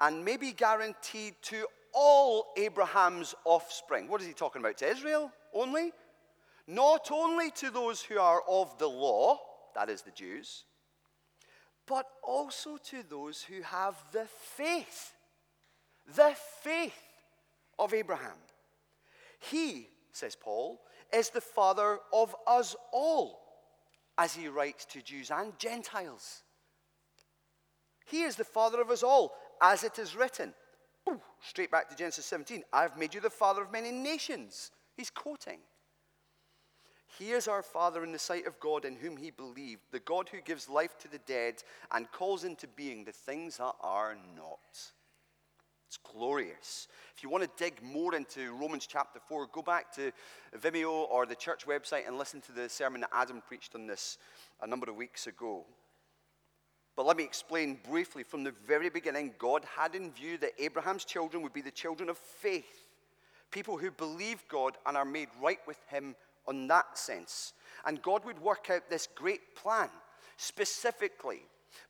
and 0.00 0.24
may 0.24 0.36
be 0.36 0.52
guaranteed 0.52 1.34
to 1.42 1.66
all 1.92 2.52
Abraham's 2.56 3.34
offspring. 3.44 4.08
What 4.08 4.20
is 4.20 4.26
he 4.26 4.32
talking 4.32 4.60
about? 4.60 4.78
To 4.78 4.88
Israel 4.88 5.30
only? 5.52 5.92
Not 6.66 7.10
only 7.12 7.50
to 7.52 7.70
those 7.70 8.00
who 8.00 8.18
are 8.18 8.42
of 8.48 8.76
the 8.78 8.88
law, 8.88 9.38
that 9.74 9.88
is 9.88 10.02
the 10.02 10.10
Jews, 10.10 10.64
but 11.86 12.06
also 12.22 12.76
to 12.76 13.02
those 13.02 13.42
who 13.42 13.62
have 13.62 13.96
the 14.12 14.26
faith. 14.26 15.12
The 16.14 16.34
faith 16.62 17.02
of 17.78 17.94
Abraham. 17.94 18.36
He, 19.38 19.88
says 20.12 20.36
Paul, 20.36 20.80
is 21.12 21.30
the 21.30 21.40
father 21.40 21.98
of 22.12 22.34
us 22.46 22.76
all, 22.92 23.40
as 24.18 24.34
he 24.34 24.48
writes 24.48 24.84
to 24.86 25.02
Jews 25.02 25.30
and 25.30 25.58
Gentiles. 25.58 26.42
He 28.06 28.22
is 28.22 28.36
the 28.36 28.44
father 28.44 28.80
of 28.80 28.90
us 28.90 29.02
all, 29.02 29.34
as 29.62 29.84
it 29.84 29.98
is 29.98 30.16
written. 30.16 30.52
straight 31.42 31.70
back 31.70 31.88
to 31.88 31.96
Genesis 31.96 32.26
17. 32.26 32.62
I've 32.72 32.98
made 32.98 33.14
you 33.14 33.20
the 33.20 33.30
father 33.30 33.62
of 33.62 33.72
many 33.72 33.92
nations. 33.92 34.70
He's 34.96 35.10
quoting. 35.10 35.58
He 37.18 37.32
is 37.32 37.48
our 37.48 37.62
Father 37.62 38.04
in 38.04 38.12
the 38.12 38.18
sight 38.18 38.46
of 38.46 38.58
God 38.60 38.84
in 38.84 38.96
whom 38.96 39.16
he 39.16 39.30
believed, 39.30 39.82
the 39.90 40.00
God 40.00 40.28
who 40.28 40.40
gives 40.40 40.68
life 40.68 40.96
to 41.00 41.08
the 41.08 41.18
dead 41.18 41.62
and 41.90 42.10
calls 42.12 42.44
into 42.44 42.66
being 42.68 43.04
the 43.04 43.12
things 43.12 43.58
that 43.58 43.74
are 43.80 44.16
not. 44.36 44.58
It's 45.90 45.98
glorious. 46.14 46.86
If 47.16 47.24
you 47.24 47.28
want 47.28 47.42
to 47.42 47.50
dig 47.56 47.82
more 47.82 48.14
into 48.14 48.52
Romans 48.52 48.86
chapter 48.86 49.18
4, 49.18 49.48
go 49.48 49.60
back 49.60 49.92
to 49.96 50.12
Vimeo 50.56 50.88
or 51.10 51.26
the 51.26 51.34
church 51.34 51.66
website 51.66 52.06
and 52.06 52.16
listen 52.16 52.40
to 52.42 52.52
the 52.52 52.68
sermon 52.68 53.00
that 53.00 53.10
Adam 53.12 53.42
preached 53.44 53.74
on 53.74 53.88
this 53.88 54.16
a 54.62 54.66
number 54.68 54.88
of 54.88 54.94
weeks 54.94 55.26
ago. 55.26 55.64
But 56.94 57.06
let 57.06 57.16
me 57.16 57.24
explain 57.24 57.78
briefly 57.88 58.22
from 58.22 58.44
the 58.44 58.52
very 58.68 58.88
beginning, 58.88 59.34
God 59.36 59.64
had 59.76 59.96
in 59.96 60.12
view 60.12 60.38
that 60.38 60.52
Abraham's 60.60 61.04
children 61.04 61.42
would 61.42 61.52
be 61.52 61.60
the 61.60 61.72
children 61.72 62.08
of 62.08 62.18
faith, 62.18 62.88
people 63.50 63.76
who 63.76 63.90
believe 63.90 64.44
God 64.48 64.76
and 64.86 64.96
are 64.96 65.04
made 65.04 65.28
right 65.42 65.60
with 65.66 65.78
Him 65.88 66.14
on 66.46 66.66
that 66.68 66.98
sense. 66.98 67.52
And 67.86 68.02
God 68.02 68.24
would 68.24 68.40
work 68.40 68.68
out 68.70 68.90
this 68.90 69.08
great 69.14 69.54
plan 69.54 69.88
specifically 70.36 71.42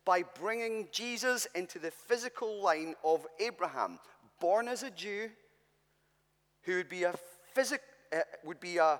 by 0.05 0.23
bringing 0.39 0.87
Jesus 0.91 1.47
into 1.55 1.79
the 1.79 1.91
physical 1.91 2.61
line 2.61 2.95
of 3.03 3.25
Abraham, 3.39 3.99
born 4.39 4.67
as 4.67 4.83
a 4.83 4.91
Jew, 4.91 5.29
who 6.63 6.75
would 6.75 6.89
be 6.89 7.03
a 7.03 7.13
physic, 7.53 7.81
uh, 8.15 8.19
would 8.43 8.59
be 8.59 8.77
a, 8.77 8.99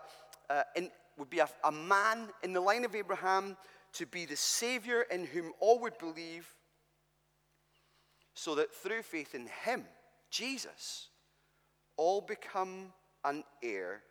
uh, 0.49 0.63
in, 0.75 0.89
would 1.17 1.29
be 1.29 1.39
a, 1.39 1.49
a 1.63 1.71
man 1.71 2.29
in 2.43 2.53
the 2.53 2.61
line 2.61 2.85
of 2.85 2.95
Abraham 2.95 3.57
to 3.93 4.05
be 4.05 4.25
the 4.25 4.35
Savior 4.35 5.03
in 5.11 5.25
whom 5.25 5.51
all 5.59 5.79
would 5.79 5.97
believe, 5.97 6.47
so 8.33 8.55
that 8.55 8.73
through 8.73 9.03
faith 9.03 9.35
in 9.35 9.47
Him, 9.65 9.83
Jesus, 10.29 11.09
all 11.97 12.21
become 12.21 12.93
an 13.23 13.43
heir 13.61 14.01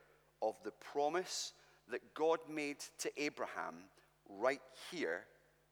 of 0.42 0.56
the 0.64 0.72
promise 0.72 1.52
that 1.90 2.14
God 2.14 2.38
made 2.48 2.78
to 2.98 3.10
Abraham 3.22 3.74
right 4.28 4.62
here 4.90 5.24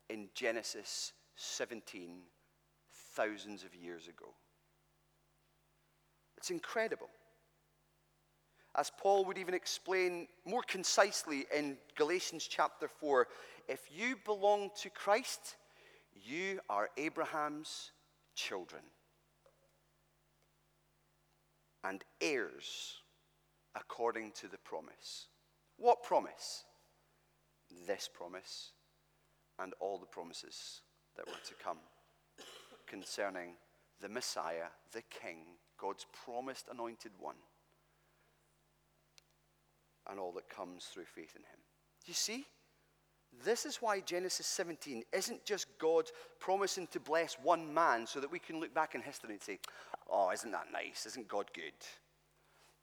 in 0.08 0.28
Genesis 0.34 1.12
17, 1.36 2.18
thousands 3.14 3.64
of 3.64 3.74
years 3.74 4.08
ago. 4.08 4.34
It's 6.36 6.50
incredible. 6.50 7.08
As 8.76 8.90
Paul 8.96 9.24
would 9.24 9.38
even 9.38 9.54
explain 9.54 10.28
more 10.44 10.62
concisely 10.62 11.46
in 11.54 11.76
Galatians 11.96 12.46
chapter 12.48 12.88
4, 12.88 13.26
if 13.68 13.88
you 13.92 14.16
belong 14.24 14.70
to 14.82 14.90
Christ, 14.90 15.56
you 16.14 16.60
are 16.68 16.90
Abraham's 16.96 17.90
children 18.34 18.82
and 21.84 22.04
heirs 22.20 22.97
according 23.78 24.32
to 24.32 24.48
the 24.48 24.58
promise. 24.58 25.26
What 25.76 26.02
promise? 26.02 26.64
This 27.86 28.08
promise 28.12 28.72
and 29.58 29.74
all 29.80 29.98
the 29.98 30.06
promises 30.06 30.80
that 31.16 31.26
were 31.26 31.32
to 31.46 31.54
come 31.62 31.78
concerning 32.86 33.50
the 34.00 34.08
Messiah, 34.08 34.68
the 34.92 35.02
King, 35.02 35.38
God's 35.78 36.06
promised 36.24 36.66
anointed 36.72 37.12
one, 37.18 37.36
and 40.08 40.18
all 40.18 40.32
that 40.32 40.48
comes 40.48 40.84
through 40.84 41.04
faith 41.04 41.34
in 41.36 41.42
him. 41.42 41.58
You 42.06 42.14
see? 42.14 42.46
This 43.44 43.66
is 43.66 43.76
why 43.76 44.00
Genesis 44.00 44.46
17 44.46 45.04
isn't 45.12 45.44
just 45.44 45.66
God 45.78 46.06
promising 46.40 46.86
to 46.88 47.00
bless 47.00 47.34
one 47.34 47.72
man 47.74 48.06
so 48.06 48.20
that 48.20 48.32
we 48.32 48.38
can 48.38 48.58
look 48.58 48.72
back 48.72 48.94
in 48.94 49.02
history 49.02 49.32
and 49.32 49.42
say, 49.42 49.58
oh, 50.10 50.30
isn't 50.30 50.50
that 50.50 50.72
nice? 50.72 51.04
Isn't 51.04 51.28
God 51.28 51.50
good? 51.54 51.74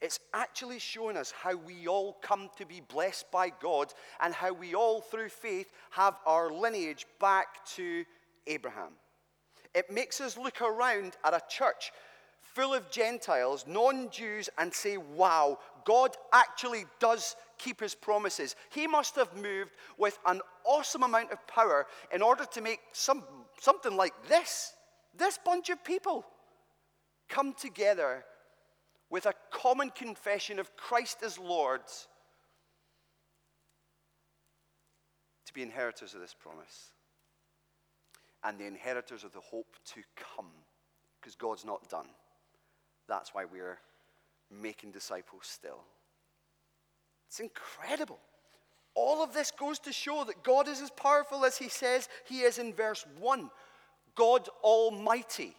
It's 0.02 0.20
actually 0.34 0.80
showing 0.80 1.18
us 1.18 1.32
how 1.32 1.56
we 1.56 1.88
all 1.88 2.14
come 2.22 2.50
to 2.58 2.66
be 2.66 2.82
blessed 2.82 3.32
by 3.32 3.52
God 3.62 3.94
and 4.22 4.34
how 4.34 4.54
we 4.54 4.76
all, 4.76 5.02
through 5.02 5.30
faith, 5.30 5.72
have 5.92 6.16
our 6.26 6.52
lineage 6.52 7.06
back 7.20 7.66
to 7.76 8.04
Abraham. 8.46 8.92
It 9.74 9.92
makes 9.92 10.22
us 10.22 10.38
look 10.38 10.62
around 10.62 11.18
at 11.24 11.34
a 11.34 11.42
church 11.50 11.92
full 12.42 12.74
of 12.74 12.90
Gentiles, 12.90 13.66
non 13.68 14.10
Jews, 14.10 14.50
and 14.58 14.74
say, 14.74 14.98
wow, 14.98 15.60
God 15.86 16.12
actually 16.34 16.86
does 17.00 17.36
keep 17.58 17.80
his 17.80 17.96
promises. 17.96 18.56
He 18.70 18.88
must 18.88 19.16
have 19.16 19.36
moved 19.36 19.72
with 19.98 20.18
an 20.26 20.42
awesome 20.66 21.04
amount 21.04 21.32
of 21.32 21.46
power 21.48 21.88
in 22.14 22.22
order 22.22 22.46
to 22.46 22.62
make 22.62 22.80
some, 22.92 23.24
something 23.60 23.96
like 23.96 24.14
this. 24.28 24.74
This 25.18 25.40
bunch 25.44 25.70
of 25.70 25.84
people 25.84 26.26
come 27.30 27.54
together 27.54 28.24
with 29.10 29.26
a 29.26 29.34
common 29.52 29.90
confession 29.90 30.60
of 30.60 30.76
Christ 30.76 31.20
as 31.24 31.38
Lord 31.38 31.82
to 35.46 35.54
be 35.54 35.62
inheritors 35.62 36.14
of 36.14 36.22
this 36.22 36.36
promise 36.38 36.92
and 38.44 38.60
the 38.60 38.66
inheritors 38.66 39.24
of 39.24 39.34
the 39.34 39.40
hope 39.40 39.76
to 39.94 40.02
come 40.16 40.52
because 41.20 41.36
God's 41.36 41.66
not 41.66 41.90
done. 41.90 42.08
That's 43.08 43.34
why 43.34 43.46
we're 43.46 43.80
making 44.52 44.92
disciples 44.92 45.44
still. 45.44 45.82
It's 47.28 47.40
incredible. 47.40 48.20
All 48.94 49.24
of 49.24 49.34
this 49.34 49.52
goes 49.52 49.80
to 49.80 49.92
show 49.92 50.24
that 50.24 50.44
God 50.44 50.68
is 50.68 50.82
as 50.82 50.92
powerful 50.92 51.44
as 51.46 51.58
he 51.58 51.70
says 51.70 52.08
he 52.26 52.42
is 52.42 52.58
in 52.58 52.74
verse 52.74 53.06
1 53.20 53.50
God 54.16 54.48
Almighty. 54.64 55.56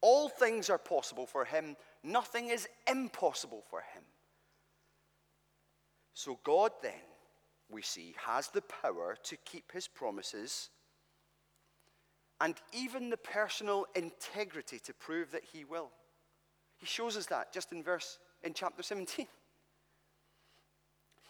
All 0.00 0.28
things 0.28 0.70
are 0.70 0.78
possible 0.78 1.26
for 1.26 1.44
him, 1.44 1.76
nothing 2.02 2.48
is 2.48 2.68
impossible 2.88 3.64
for 3.68 3.80
him. 3.80 4.02
So, 6.14 6.38
God 6.44 6.72
then, 6.82 6.92
we 7.70 7.82
see, 7.82 8.14
has 8.26 8.48
the 8.48 8.62
power 8.62 9.16
to 9.24 9.36
keep 9.44 9.72
his 9.72 9.88
promises 9.88 10.70
and 12.40 12.54
even 12.72 13.10
the 13.10 13.16
personal 13.16 13.86
integrity 13.94 14.78
to 14.80 14.94
prove 14.94 15.32
that 15.32 15.44
he 15.52 15.64
will. 15.64 15.90
He 16.78 16.86
shows 16.86 17.16
us 17.16 17.26
that 17.26 17.52
just 17.52 17.72
in 17.72 17.82
verse 17.82 18.18
in 18.42 18.54
chapter 18.54 18.82
17. 18.82 19.26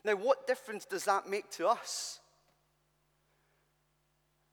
Now, 0.04 0.14
what 0.14 0.46
difference 0.46 0.84
does 0.84 1.04
that 1.06 1.28
make 1.28 1.50
to 1.52 1.68
us? 1.68 2.20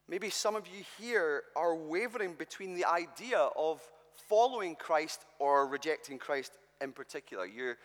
Maybe 0.07 0.29
some 0.29 0.55
of 0.55 0.67
you 0.67 0.83
here 0.97 1.43
are 1.55 1.75
wavering 1.75 2.33
between 2.33 2.75
the 2.75 2.85
idea 2.85 3.39
of 3.57 3.81
following 4.29 4.75
Christ 4.75 5.25
or 5.39 5.67
rejecting 5.67 6.17
Christ 6.17 6.53
in 6.81 6.91
particular. 6.91 7.45
You're, 7.45 7.77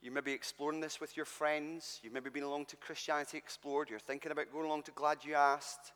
you 0.00 0.10
may 0.10 0.20
be 0.20 0.32
exploring 0.32 0.80
this 0.80 1.00
with 1.00 1.16
your 1.16 1.26
friends. 1.26 2.00
You've 2.02 2.12
maybe 2.12 2.30
been 2.30 2.42
along 2.42 2.66
to 2.66 2.76
Christianity 2.76 3.38
Explored. 3.38 3.90
You're 3.90 3.98
thinking 3.98 4.32
about 4.32 4.52
going 4.52 4.66
along 4.66 4.82
to 4.84 4.90
Glad 4.92 5.24
You 5.24 5.34
Asked. 5.34 5.92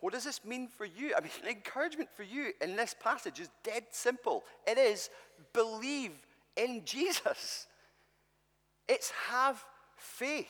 What 0.00 0.12
does 0.12 0.24
this 0.24 0.44
mean 0.44 0.66
for 0.66 0.84
you? 0.84 1.14
I 1.16 1.20
mean, 1.20 1.30
encouragement 1.48 2.10
for 2.14 2.24
you 2.24 2.52
in 2.60 2.76
this 2.76 2.94
passage 2.98 3.38
is 3.38 3.48
dead 3.62 3.84
simple. 3.92 4.42
It 4.66 4.76
is 4.76 5.10
believe 5.52 6.12
in 6.56 6.82
Jesus. 6.84 7.66
It's 8.88 9.10
have 9.28 9.64
faith. 9.96 10.48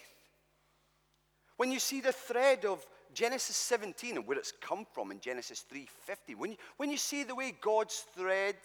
When 1.59 1.70
you 1.70 1.78
see 1.78 2.00
the 2.00 2.12
thread 2.12 2.64
of 2.64 2.85
Genesis 3.14 3.57
17 3.57 4.16
and 4.16 4.27
where 4.27 4.38
it's 4.38 4.53
come 4.53 4.87
from 4.92 5.11
in 5.11 5.20
Genesis 5.20 5.64
3:50, 5.70 6.35
when 6.35 6.53
you, 6.53 6.57
when 6.77 6.90
you 6.90 6.96
see 6.96 7.25
the 7.25 7.35
way 7.35 7.53
God's 7.53 8.07
thread 8.14 8.57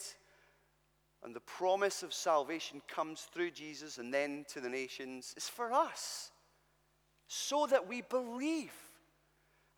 and 1.23 1.35
the 1.35 1.41
promise 1.41 2.03
of 2.03 2.13
salvation 2.13 2.81
comes 2.87 3.21
through 3.33 3.51
Jesus 3.51 3.97
and 3.97 4.13
then 4.13 4.45
to 4.49 4.61
the 4.61 4.69
nations, 4.69 5.33
it's 5.35 5.49
for 5.49 5.71
us 5.71 6.31
so 7.27 7.67
that 7.67 7.87
we 7.87 8.01
believe. 8.01 8.73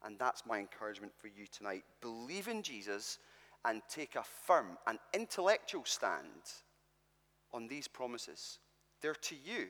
And 0.03 0.17
that's 0.17 0.45
my 0.45 0.59
encouragement 0.59 1.11
for 1.17 1.27
you 1.27 1.45
tonight. 1.47 1.83
Believe 2.01 2.47
in 2.47 2.61
Jesus 2.61 3.19
and 3.65 3.81
take 3.89 4.15
a 4.15 4.23
firm 4.23 4.77
and 4.87 4.99
intellectual 5.13 5.83
stand 5.83 6.23
on 7.53 7.67
these 7.67 7.87
promises. 7.87 8.59
They're 9.01 9.13
to 9.13 9.35
you, 9.35 9.67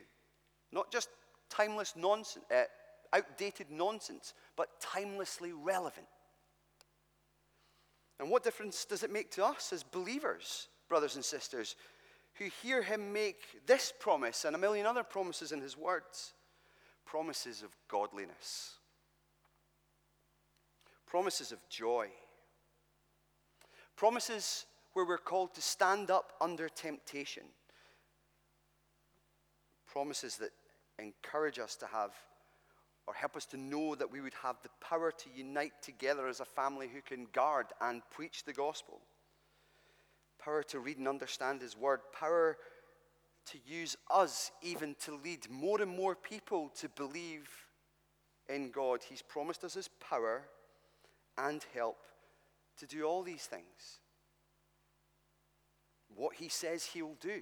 not 0.72 0.92
just 0.92 1.10
timeless 1.50 1.96
nonsense, 1.96 2.46
uh, 2.52 2.64
outdated 3.14 3.72
nonsense, 3.72 4.34
but 4.56 4.80
timelessly 4.80 5.52
relevant. 5.52 6.08
And 8.20 8.30
what 8.30 8.44
difference 8.44 8.86
does 8.86 9.04
it 9.04 9.12
make 9.12 9.32
to 9.32 9.46
us 9.46 9.72
as 9.72 9.84
believers, 9.84 10.68
brothers 10.90 11.16
and 11.16 11.24
sisters, 11.24 11.76
who 12.36 12.46
hear 12.62 12.82
him 12.82 13.14
make 13.14 13.66
this 13.66 13.94
promise 13.98 14.46
and 14.46 14.56
a 14.56 14.60
million 14.60 14.86
other 14.86 15.04
promises 15.04 15.52
in 15.52 15.62
his 15.62 15.78
words? 15.78 16.34
Promises 17.06 17.64
of 17.64 17.76
godliness, 17.88 18.74
promises 21.08 21.52
of 21.52 21.58
joy, 21.70 22.08
promises 23.96 24.66
where 24.94 25.06
we're 25.06 25.18
called 25.18 25.56
to 25.56 25.62
stand 25.62 26.12
up 26.12 26.34
under 26.40 26.70
temptation, 26.70 27.44
promises 29.88 30.38
that 30.38 30.52
encourage 31.00 31.58
us 31.58 31.76
to 31.78 31.88
have 31.88 32.12
or 33.10 33.16
help 33.16 33.36
us 33.36 33.48
to 33.48 33.58
know 33.58 33.96
that 33.96 34.12
we 34.12 34.22
would 34.22 34.36
have 34.44 34.58
the 34.62 34.70
power 34.80 35.12
to 35.12 35.30
unite 35.36 35.74
together 35.82 36.28
as 36.28 36.42
a 36.42 36.46
family 36.46 36.88
who 36.88 37.02
can 37.02 37.26
guard 37.34 37.66
and 37.82 38.04
preach 38.12 38.44
the 38.44 38.54
gospel. 38.54 39.00
power 40.38 40.62
to 40.62 40.80
read 40.80 41.00
and 41.00 41.08
understand 41.08 41.60
His 41.60 41.76
Word, 41.76 42.02
power 42.14 42.56
to 43.48 43.58
use 43.66 43.98
us 44.12 44.52
even 44.62 44.96
to 45.06 45.16
lead 45.16 45.50
more 45.50 45.82
and 45.82 45.90
more 45.90 46.14
people 46.14 46.70
to 46.76 46.88
believe 46.90 47.50
in 48.48 48.70
God. 48.70 49.00
He's 49.10 49.24
promised 49.24 49.64
us 49.64 49.74
His 49.74 49.88
power 49.88 50.44
and 51.36 51.66
help 51.74 51.98
to 52.78 52.86
do 52.86 53.06
all 53.06 53.24
these 53.24 53.48
things. 53.48 54.02
What 56.16 56.36
He 56.36 56.48
says 56.48 56.86
He'll 56.86 57.18
do. 57.20 57.42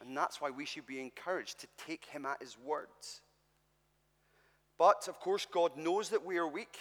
And 0.00 0.16
that's 0.16 0.40
why 0.40 0.48
we 0.48 0.64
should 0.64 0.86
be 0.86 1.00
encouraged 1.00 1.60
to 1.60 1.66
take 1.76 2.06
Him 2.06 2.24
at 2.24 2.40
His 2.40 2.56
words. 2.58 3.20
But, 4.78 5.08
of 5.08 5.20
course, 5.20 5.46
God 5.50 5.76
knows 5.76 6.10
that 6.10 6.24
we 6.24 6.38
are 6.38 6.46
weak. 6.46 6.76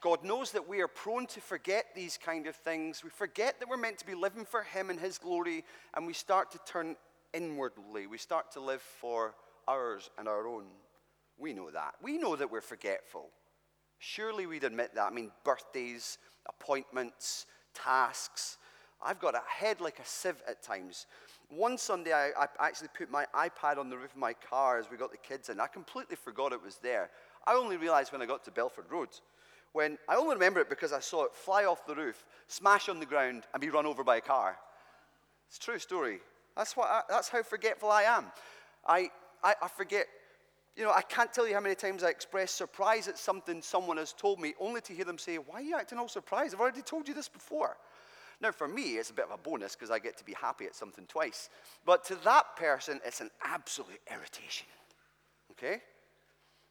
God 0.00 0.24
knows 0.24 0.52
that 0.52 0.68
we 0.68 0.80
are 0.80 0.88
prone 0.88 1.26
to 1.26 1.40
forget 1.40 1.86
these 1.94 2.18
kind 2.22 2.46
of 2.46 2.54
things. 2.54 3.02
We 3.02 3.10
forget 3.10 3.58
that 3.58 3.68
we're 3.68 3.76
meant 3.76 3.98
to 3.98 4.06
be 4.06 4.14
living 4.14 4.44
for 4.44 4.62
Him 4.62 4.90
and 4.90 5.00
His 5.00 5.18
glory, 5.18 5.64
and 5.94 6.06
we 6.06 6.12
start 6.12 6.50
to 6.52 6.58
turn 6.66 6.96
inwardly. 7.32 8.06
We 8.06 8.18
start 8.18 8.52
to 8.52 8.60
live 8.60 8.82
for 8.82 9.34
ours 9.66 10.10
and 10.18 10.28
our 10.28 10.46
own. 10.46 10.64
We 11.38 11.52
know 11.52 11.70
that. 11.70 11.94
We 12.02 12.18
know 12.18 12.36
that 12.36 12.50
we're 12.50 12.60
forgetful. 12.60 13.28
Surely 13.98 14.46
we'd 14.46 14.64
admit 14.64 14.94
that. 14.94 15.06
I 15.06 15.10
mean, 15.10 15.32
birthdays, 15.44 16.18
appointments, 16.48 17.46
tasks. 17.74 18.58
I've 19.04 19.20
got 19.20 19.34
a 19.34 19.42
head 19.46 19.80
like 19.80 19.98
a 19.98 20.04
sieve 20.04 20.42
at 20.48 20.62
times. 20.62 21.06
One 21.48 21.78
Sunday, 21.78 22.12
I, 22.12 22.30
I, 22.38 22.66
actually 22.66 22.88
put 22.96 23.08
my 23.10 23.24
iPad 23.32 23.78
on 23.78 23.88
the 23.88 23.96
roof 23.96 24.10
of 24.12 24.16
my 24.16 24.32
car 24.32 24.78
as 24.78 24.90
we 24.90 24.96
got 24.96 25.12
the 25.12 25.16
kids 25.18 25.48
in. 25.48 25.60
I 25.60 25.68
completely 25.68 26.16
forgot 26.16 26.52
it 26.52 26.62
was 26.62 26.78
there. 26.82 27.10
I 27.46 27.54
only 27.54 27.76
realized 27.76 28.12
when 28.12 28.20
I 28.20 28.26
got 28.26 28.44
to 28.44 28.50
Belford 28.50 28.86
Road. 28.90 29.08
When 29.72 29.96
I 30.08 30.16
only 30.16 30.34
remember 30.34 30.60
it 30.60 30.68
because 30.68 30.92
I 30.92 30.98
saw 30.98 31.24
it 31.24 31.34
fly 31.34 31.64
off 31.64 31.86
the 31.86 31.94
roof, 31.94 32.24
smash 32.48 32.88
on 32.88 32.98
the 32.98 33.06
ground, 33.06 33.44
and 33.52 33.60
be 33.60 33.70
run 33.70 33.86
over 33.86 34.02
by 34.02 34.16
a 34.16 34.20
car. 34.20 34.56
It's 35.48 35.58
a 35.58 35.60
true 35.60 35.78
story. 35.78 36.18
That's, 36.56 36.76
what 36.76 36.88
I, 36.88 37.02
that's 37.08 37.28
how 37.28 37.42
forgetful 37.42 37.90
I 37.90 38.02
am. 38.02 38.24
I, 38.84 39.10
I, 39.44 39.54
I 39.62 39.68
forget, 39.68 40.06
you 40.76 40.82
know, 40.82 40.92
I 40.92 41.02
can't 41.02 41.32
tell 41.32 41.46
you 41.46 41.54
how 41.54 41.60
many 41.60 41.74
times 41.76 42.02
I 42.02 42.08
express 42.08 42.50
surprise 42.50 43.06
at 43.06 43.18
something 43.18 43.62
someone 43.62 43.98
has 43.98 44.12
told 44.12 44.40
me, 44.40 44.54
only 44.58 44.80
to 44.80 44.92
hear 44.92 45.04
them 45.04 45.18
say, 45.18 45.36
Why 45.36 45.56
are 45.56 45.62
you 45.62 45.76
acting 45.76 45.98
all 45.98 46.08
surprised? 46.08 46.54
I've 46.54 46.60
already 46.60 46.82
told 46.82 47.06
you 47.06 47.14
this 47.14 47.28
before. 47.28 47.76
Now, 48.40 48.52
for 48.52 48.68
me, 48.68 48.96
it's 48.96 49.10
a 49.10 49.14
bit 49.14 49.24
of 49.24 49.30
a 49.30 49.42
bonus 49.42 49.74
because 49.74 49.90
I 49.90 49.98
get 49.98 50.18
to 50.18 50.24
be 50.24 50.34
happy 50.34 50.66
at 50.66 50.74
something 50.74 51.06
twice. 51.06 51.48
But 51.84 52.04
to 52.06 52.16
that 52.24 52.56
person, 52.56 53.00
it's 53.04 53.20
an 53.20 53.30
absolute 53.42 54.00
irritation. 54.12 54.66
Okay? 55.52 55.80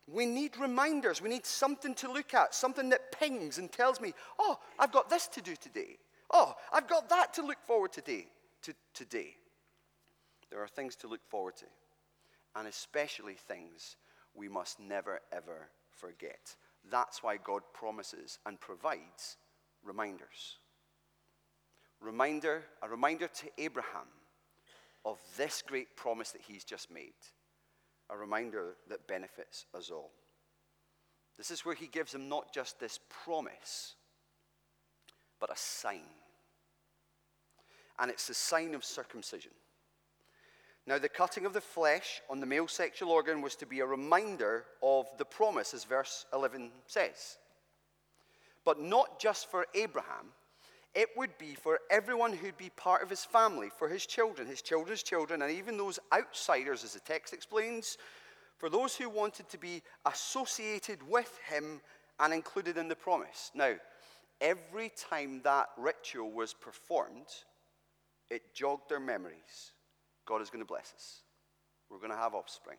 We 0.08 0.28
need 0.28 0.58
reminders. 0.58 1.22
We 1.22 1.30
need 1.30 1.46
something 1.46 1.96
to 1.96 2.12
look 2.12 2.36
at, 2.36 2.54
something 2.54 2.90
that 2.90 3.12
pings 3.12 3.58
and 3.58 3.72
tells 3.72 4.00
me, 4.00 4.14
oh, 4.38 4.60
I've 4.78 4.92
got 4.92 5.10
this 5.10 5.28
to 5.30 5.42
do 5.42 5.56
today. 5.56 5.98
Oh, 6.32 6.54
I've 6.72 6.88
got 6.88 7.10
that 7.10 7.34
to 7.36 7.46
look 7.46 7.60
forward 7.66 7.94
to 7.94 8.02
today. 8.02 8.28
To 8.64 8.74
today. 8.94 9.36
There 10.52 10.62
are 10.62 10.68
things 10.68 10.96
to 10.98 11.08
look 11.08 11.26
forward 11.28 11.56
to, 11.58 11.66
and 12.56 12.68
especially 12.68 13.34
things 13.34 13.96
we 14.36 14.48
must 14.48 14.80
never, 14.80 15.22
ever 15.32 15.70
forget. 15.90 16.56
That's 16.92 17.24
why 17.24 17.38
God 17.38 17.64
promises 17.74 18.38
and 18.46 18.60
provides 18.60 19.38
reminders 19.84 20.60
reminder, 22.02 22.64
a 22.82 22.90
reminder 22.90 23.28
to 23.28 23.48
Abraham 23.58 24.08
of 25.06 25.20
this 25.38 25.62
great 25.66 25.96
promise 25.96 26.32
that 26.32 26.42
he's 26.42 26.64
just 26.64 26.92
made, 26.92 27.14
a 28.10 28.18
reminder 28.18 28.76
that 28.90 29.08
benefits 29.08 29.66
us 29.76 29.92
all. 29.92 30.12
This 31.38 31.52
is 31.52 31.66
where 31.66 31.76
he 31.76 31.88
gives 31.88 32.14
him 32.14 32.30
not 32.30 32.54
just 32.54 32.80
this 32.80 33.00
promise, 33.24 33.96
but 35.40 35.52
a 35.52 35.58
sign. 35.58 36.02
And 38.00 38.10
it's 38.10 38.28
the 38.28 38.34
sign 38.34 38.74
of 38.74 38.84
circumcision. 38.84 39.52
Now, 40.88 41.00
the 41.00 41.10
cutting 41.10 41.46
of 41.46 41.54
the 41.54 41.62
flesh 41.62 42.22
on 42.30 42.40
the 42.40 42.46
male 42.46 42.68
sexual 42.68 43.10
organ 43.10 43.42
was 43.42 43.56
to 43.56 43.66
be 43.66 43.80
a 43.80 43.86
reminder 43.86 44.66
of 44.84 45.08
the 45.18 45.26
promise, 45.26 45.74
as 45.74 45.84
verse 45.84 46.26
11 46.32 46.72
says. 46.86 47.38
But 48.64 48.80
not 48.80 49.20
just 49.20 49.50
for 49.50 49.66
Abraham, 49.74 50.28
it 50.96 51.10
would 51.18 51.38
be 51.38 51.54
for 51.54 51.80
everyone 51.92 52.32
who'd 52.34 52.58
be 52.58 52.72
part 52.78 53.04
of 53.04 53.10
his 53.10 53.26
family, 53.26 53.70
for 53.78 53.90
his 53.90 54.06
children, 54.06 54.48
his 54.48 54.62
children's 54.62 55.04
children, 55.04 55.42
and 55.42 55.52
even 55.52 55.78
those 55.78 56.00
outsiders, 56.14 56.84
as 56.84 56.94
the 56.94 57.00
text 57.02 57.34
explains, 57.34 57.98
for 58.58 58.70
those 58.70 58.96
who 58.96 59.10
wanted 59.10 59.50
to 59.50 59.58
be 59.58 59.82
associated 60.06 61.00
with 61.08 61.38
him 61.48 61.82
and 62.20 62.34
included 62.34 62.78
in 62.78 62.88
the 62.88 62.96
promise. 62.96 63.52
Now, 63.54 63.74
every 64.40 64.92
time 65.10 65.42
that 65.44 65.68
ritual 65.78 66.32
was 66.32 66.54
performed, 66.54 67.28
it 68.30 68.54
jogged 68.54 68.90
their 68.90 69.02
memories. 69.02 69.74
God 70.26 70.42
is 70.42 70.50
going 70.50 70.64
to 70.64 70.68
bless 70.68 70.94
us. 70.96 71.22
We're 71.90 71.98
going 71.98 72.12
to 72.12 72.18
have 72.18 72.34
offspring. 72.34 72.78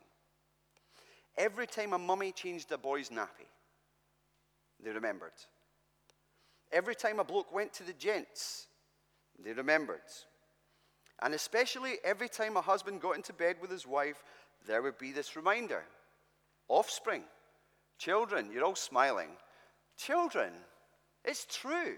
Every 1.37 1.67
time 1.67 1.93
a 1.93 1.99
mummy 1.99 2.31
changed 2.31 2.71
a 2.71 2.79
boy's 2.79 3.09
nappy, 3.09 3.47
they 4.83 4.89
remembered. 4.89 5.31
Every 6.71 6.95
time 6.95 7.19
a 7.19 7.23
bloke 7.23 7.53
went 7.53 7.73
to 7.73 7.83
the 7.83 7.93
gents, 7.93 8.67
they 9.43 9.53
remembered. 9.53 10.01
And 11.21 11.33
especially 11.33 11.95
every 12.03 12.29
time 12.29 12.57
a 12.57 12.61
husband 12.61 13.01
got 13.01 13.15
into 13.15 13.33
bed 13.33 13.57
with 13.61 13.71
his 13.71 13.87
wife, 13.87 14.23
there 14.67 14.81
would 14.81 14.97
be 14.97 15.11
this 15.11 15.35
reminder 15.35 15.83
offspring, 16.69 17.23
children, 17.97 18.51
you're 18.51 18.65
all 18.65 18.75
smiling. 18.75 19.29
Children, 19.97 20.51
it's 21.23 21.45
true. 21.45 21.95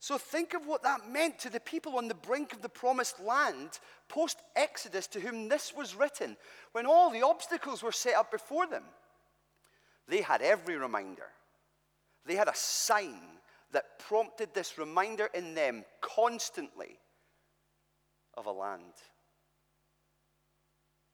So 0.00 0.18
think 0.18 0.54
of 0.54 0.66
what 0.66 0.82
that 0.82 1.08
meant 1.08 1.38
to 1.40 1.50
the 1.50 1.60
people 1.60 1.96
on 1.96 2.08
the 2.08 2.14
brink 2.14 2.52
of 2.52 2.60
the 2.60 2.68
promised 2.68 3.20
land 3.20 3.78
post 4.08 4.38
Exodus 4.56 5.06
to 5.06 5.20
whom 5.20 5.48
this 5.48 5.72
was 5.72 5.94
written, 5.94 6.36
when 6.72 6.86
all 6.86 7.10
the 7.10 7.22
obstacles 7.22 7.84
were 7.84 7.92
set 7.92 8.16
up 8.16 8.32
before 8.32 8.66
them. 8.66 8.82
They 10.08 10.20
had 10.20 10.42
every 10.42 10.76
reminder 10.76 11.28
they 12.26 12.36
had 12.36 12.48
a 12.48 12.54
sign 12.54 13.20
that 13.72 13.98
prompted 13.98 14.50
this 14.54 14.78
reminder 14.78 15.28
in 15.34 15.54
them 15.54 15.84
constantly 16.00 16.98
of 18.34 18.46
a 18.46 18.52
land 18.52 18.92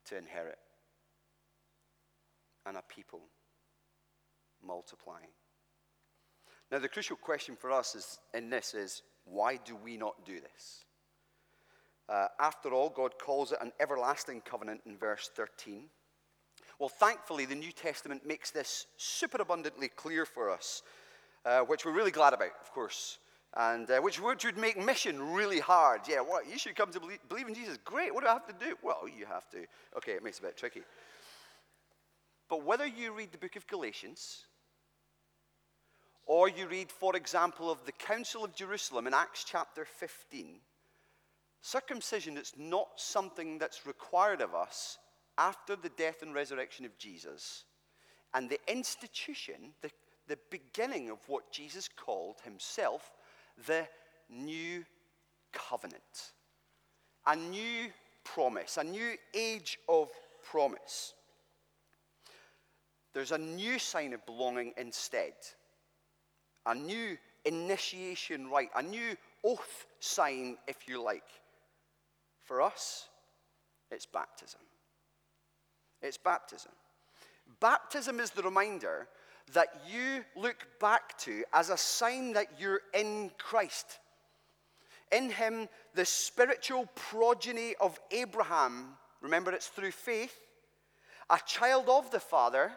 to 0.06 0.16
inherit 0.16 0.58
and 2.66 2.76
a 2.76 2.82
people 2.88 3.22
multiplying. 4.64 5.28
Now, 6.70 6.78
the 6.78 6.88
crucial 6.88 7.16
question 7.16 7.56
for 7.56 7.70
us 7.70 7.94
is, 7.94 8.18
in 8.34 8.50
this 8.50 8.74
is 8.74 9.02
why 9.24 9.56
do 9.56 9.74
we 9.76 9.96
not 9.96 10.26
do 10.26 10.40
this? 10.40 10.84
Uh, 12.08 12.26
after 12.40 12.72
all, 12.72 12.90
God 12.90 13.12
calls 13.18 13.52
it 13.52 13.58
an 13.60 13.72
everlasting 13.80 14.40
covenant 14.42 14.80
in 14.86 14.96
verse 14.96 15.30
13. 15.34 15.84
Well, 16.78 16.88
thankfully, 16.88 17.44
the 17.44 17.56
New 17.56 17.72
Testament 17.72 18.24
makes 18.24 18.50
this 18.50 18.86
super 18.96 19.42
abundantly 19.42 19.88
clear 19.88 20.24
for 20.24 20.50
us, 20.50 20.82
uh, 21.44 21.60
which 21.60 21.84
we're 21.84 21.92
really 21.92 22.12
glad 22.12 22.34
about, 22.34 22.52
of 22.62 22.70
course, 22.72 23.18
and 23.56 23.90
uh, 23.90 23.98
which, 23.98 24.20
which 24.20 24.44
would 24.44 24.56
make 24.56 24.78
mission 24.78 25.32
really 25.32 25.58
hard. 25.58 26.02
Yeah, 26.08 26.20
what? 26.20 26.48
You 26.48 26.56
should 26.56 26.76
come 26.76 26.92
to 26.92 27.00
believe, 27.00 27.18
believe 27.28 27.48
in 27.48 27.54
Jesus. 27.54 27.78
Great. 27.84 28.14
What 28.14 28.22
do 28.22 28.30
I 28.30 28.34
have 28.34 28.46
to 28.46 28.64
do? 28.64 28.76
Well, 28.82 29.08
you 29.08 29.26
have 29.26 29.48
to. 29.50 29.58
Okay, 29.96 30.12
it 30.12 30.22
makes 30.22 30.38
it 30.38 30.44
a 30.44 30.46
bit 30.46 30.56
tricky. 30.56 30.82
But 32.48 32.64
whether 32.64 32.86
you 32.86 33.12
read 33.12 33.32
the 33.32 33.38
book 33.38 33.56
of 33.56 33.66
Galatians, 33.66 34.44
or 36.26 36.48
you 36.48 36.68
read, 36.68 36.92
for 36.92 37.16
example, 37.16 37.70
of 37.70 37.84
the 37.86 37.92
Council 37.92 38.44
of 38.44 38.54
Jerusalem 38.54 39.08
in 39.08 39.14
Acts 39.14 39.44
chapter 39.44 39.84
15, 39.84 40.60
circumcision 41.60 42.36
is 42.36 42.52
not 42.56 42.88
something 42.96 43.58
that's 43.58 43.84
required 43.84 44.40
of 44.40 44.54
us 44.54 44.98
after 45.38 45.76
the 45.76 45.88
death 45.90 46.22
and 46.22 46.34
resurrection 46.34 46.84
of 46.84 46.98
Jesus, 46.98 47.64
and 48.34 48.50
the 48.50 48.60
institution, 48.66 49.72
the, 49.80 49.90
the 50.26 50.38
beginning 50.50 51.08
of 51.10 51.18
what 51.28 51.50
Jesus 51.50 51.88
called 51.88 52.36
himself 52.44 53.12
the 53.66 53.86
new 54.28 54.84
covenant, 55.52 56.32
a 57.26 57.34
new 57.34 57.88
promise, 58.24 58.76
a 58.76 58.84
new 58.84 59.14
age 59.34 59.78
of 59.88 60.10
promise. 60.42 61.14
There's 63.14 63.32
a 63.32 63.38
new 63.38 63.78
sign 63.78 64.12
of 64.12 64.24
belonging 64.26 64.74
instead, 64.76 65.32
a 66.66 66.74
new 66.74 67.16
initiation 67.44 68.50
rite, 68.50 68.70
a 68.76 68.82
new 68.82 69.16
oath 69.44 69.86
sign, 70.00 70.58
if 70.66 70.88
you 70.88 71.02
like. 71.02 71.24
For 72.42 72.60
us, 72.62 73.08
it's 73.90 74.06
baptism. 74.06 74.60
It's 76.02 76.18
baptism. 76.18 76.72
Baptism 77.60 78.20
is 78.20 78.30
the 78.30 78.42
reminder 78.42 79.08
that 79.52 79.82
you 79.90 80.24
look 80.36 80.66
back 80.80 81.16
to 81.18 81.42
as 81.52 81.70
a 81.70 81.76
sign 81.76 82.32
that 82.34 82.60
you're 82.60 82.82
in 82.94 83.30
Christ. 83.38 83.98
In 85.10 85.30
him, 85.30 85.68
the 85.94 86.04
spiritual 86.04 86.86
progeny 86.94 87.74
of 87.80 87.98
Abraham, 88.10 88.96
remember 89.22 89.52
it's 89.52 89.68
through 89.68 89.92
faith, 89.92 90.36
a 91.30 91.38
child 91.46 91.88
of 91.88 92.10
the 92.10 92.20
Father 92.20 92.72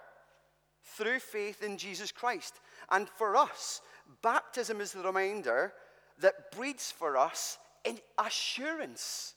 through 0.84 1.20
faith 1.20 1.62
in 1.62 1.78
Jesus 1.78 2.12
Christ. 2.12 2.60
And 2.90 3.08
for 3.08 3.36
us, 3.36 3.82
baptism 4.22 4.82
is 4.82 4.94
the 4.94 5.04
reminder 5.04 5.74
that 6.20 6.52
breeds 6.52 6.92
for 6.92 7.18
us 7.18 7.58
in 7.84 8.00
assurance. 8.18 9.36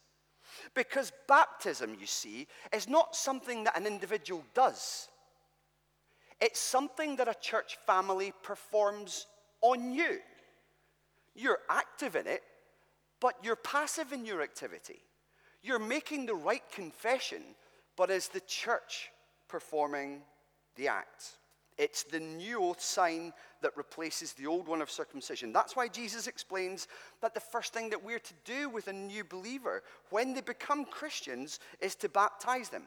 Because 0.74 1.12
baptism, 1.28 1.96
you 2.00 2.06
see, 2.06 2.46
is 2.72 2.88
not 2.88 3.14
something 3.14 3.64
that 3.64 3.78
an 3.78 3.86
individual 3.86 4.44
does. 4.54 5.08
It's 6.40 6.58
something 6.60 7.16
that 7.16 7.28
a 7.28 7.34
church 7.40 7.78
family 7.86 8.32
performs 8.42 9.26
on 9.60 9.92
you. 9.92 10.18
You're 11.34 11.60
active 11.70 12.16
in 12.16 12.26
it, 12.26 12.42
but 13.20 13.34
you're 13.42 13.56
passive 13.56 14.12
in 14.12 14.26
your 14.26 14.42
activity. 14.42 15.00
You're 15.62 15.78
making 15.78 16.26
the 16.26 16.34
right 16.34 16.62
confession, 16.72 17.42
but 17.96 18.10
is 18.10 18.28
the 18.28 18.40
church 18.40 19.10
performing 19.48 20.22
the 20.76 20.88
act? 20.88 21.38
It's 21.76 22.04
the 22.04 22.20
new 22.20 22.62
oath 22.62 22.80
sign 22.80 23.32
that 23.62 23.76
replaces 23.76 24.32
the 24.32 24.46
old 24.46 24.68
one 24.68 24.80
of 24.80 24.90
circumcision. 24.90 25.52
That's 25.52 25.74
why 25.74 25.88
Jesus 25.88 26.26
explains 26.26 26.86
that 27.20 27.34
the 27.34 27.40
first 27.40 27.72
thing 27.72 27.90
that 27.90 28.04
we're 28.04 28.20
to 28.20 28.34
do 28.44 28.68
with 28.68 28.88
a 28.88 28.92
new 28.92 29.24
believer 29.24 29.82
when 30.10 30.34
they 30.34 30.40
become 30.40 30.84
Christians 30.84 31.58
is 31.80 31.94
to 31.96 32.08
baptize 32.08 32.68
them. 32.68 32.84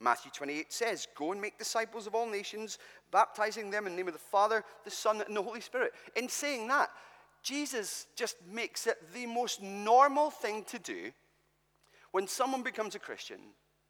Matthew 0.00 0.30
28 0.30 0.72
says, 0.72 1.08
Go 1.16 1.32
and 1.32 1.40
make 1.40 1.56
disciples 1.56 2.06
of 2.06 2.14
all 2.14 2.28
nations, 2.28 2.78
baptizing 3.10 3.70
them 3.70 3.86
in 3.86 3.92
the 3.92 3.96
name 3.96 4.08
of 4.08 4.12
the 4.12 4.18
Father, 4.18 4.62
the 4.84 4.90
Son, 4.90 5.22
and 5.26 5.34
the 5.34 5.42
Holy 5.42 5.62
Spirit. 5.62 5.92
In 6.16 6.28
saying 6.28 6.68
that, 6.68 6.90
Jesus 7.42 8.06
just 8.14 8.36
makes 8.52 8.86
it 8.86 8.98
the 9.14 9.24
most 9.24 9.62
normal 9.62 10.30
thing 10.30 10.64
to 10.64 10.78
do 10.78 11.12
when 12.10 12.26
someone 12.26 12.62
becomes 12.62 12.94
a 12.94 12.98
Christian 12.98 13.38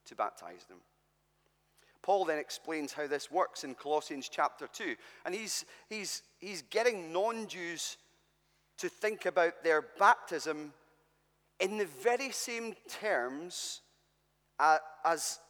to 0.05 0.15
baptize 0.15 0.65
them. 0.69 0.79
Paul 2.07 2.25
then 2.25 2.39
explains 2.39 2.93
how 2.93 3.09
this 3.09 3.33
works 3.33 3.65
in 3.65 3.75
Colossians 3.75 4.29
chapter 4.31 4.69
2. 4.73 4.95
And 5.25 5.35
he's, 5.35 5.65
he's, 5.91 6.23
he's 6.39 6.63
getting 6.63 7.13
non 7.13 7.49
Jews 7.49 7.97
to 8.79 8.89
think 8.89 9.27
about 9.27 9.65
their 9.65 9.83
baptism 9.99 10.73
in 11.59 11.79
the 11.79 11.89
very 12.05 12.31
same 12.31 12.77
terms 12.89 13.81
uh, 14.61 14.79
as 15.05 15.41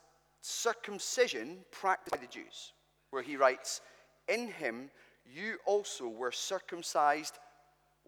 circumcision 0.40 1.59
practiced 1.73 2.12
by 2.12 2.16
the 2.16 2.33
Jews, 2.33 2.73
where 3.11 3.23
he 3.23 3.37
writes, 3.37 3.83
In 4.27 4.49
him 4.49 4.88
you 5.31 5.59
also 5.66 6.09
were 6.09 6.33
circumcised 6.33 7.38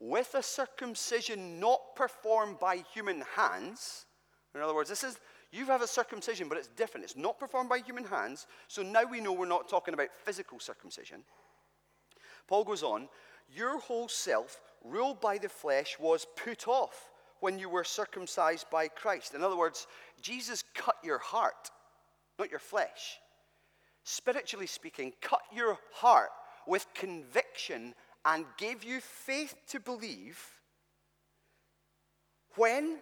with 0.00 0.34
a 0.34 0.42
circumcision 0.42 1.60
not 1.60 1.80
performed 1.94 2.58
by 2.58 2.82
human 2.94 3.24
hands. 3.36 4.06
In 4.54 4.62
other 4.62 4.74
words, 4.74 4.88
this 4.88 5.04
is 5.04 5.18
you 5.50 5.66
have 5.66 5.80
a 5.80 5.86
circumcision, 5.86 6.48
but 6.48 6.58
it's 6.58 6.68
different. 6.68 7.04
It's 7.04 7.16
not 7.16 7.38
performed 7.38 7.70
by 7.70 7.78
human 7.78 8.04
hands. 8.04 8.46
So 8.68 8.82
now 8.82 9.04
we 9.04 9.20
know 9.20 9.32
we're 9.32 9.46
not 9.46 9.68
talking 9.68 9.94
about 9.94 10.08
physical 10.24 10.60
circumcision. 10.60 11.22
Paul 12.46 12.64
goes 12.64 12.82
on, 12.82 13.08
Your 13.54 13.78
whole 13.78 14.08
self, 14.08 14.60
ruled 14.84 15.20
by 15.20 15.38
the 15.38 15.48
flesh, 15.48 15.96
was 15.98 16.26
put 16.36 16.68
off 16.68 17.10
when 17.40 17.58
you 17.58 17.68
were 17.68 17.84
circumcised 17.84 18.68
by 18.70 18.88
Christ. 18.88 19.34
In 19.34 19.42
other 19.42 19.56
words, 19.56 19.86
Jesus 20.20 20.64
cut 20.74 20.96
your 21.02 21.18
heart, 21.18 21.70
not 22.38 22.50
your 22.50 22.58
flesh. 22.58 23.18
Spiritually 24.04 24.66
speaking, 24.66 25.12
cut 25.20 25.42
your 25.54 25.78
heart 25.92 26.30
with 26.66 26.86
conviction 26.94 27.94
and 28.24 28.44
gave 28.58 28.84
you 28.84 29.00
faith 29.00 29.54
to 29.68 29.80
believe 29.80 30.38
when 32.56 32.98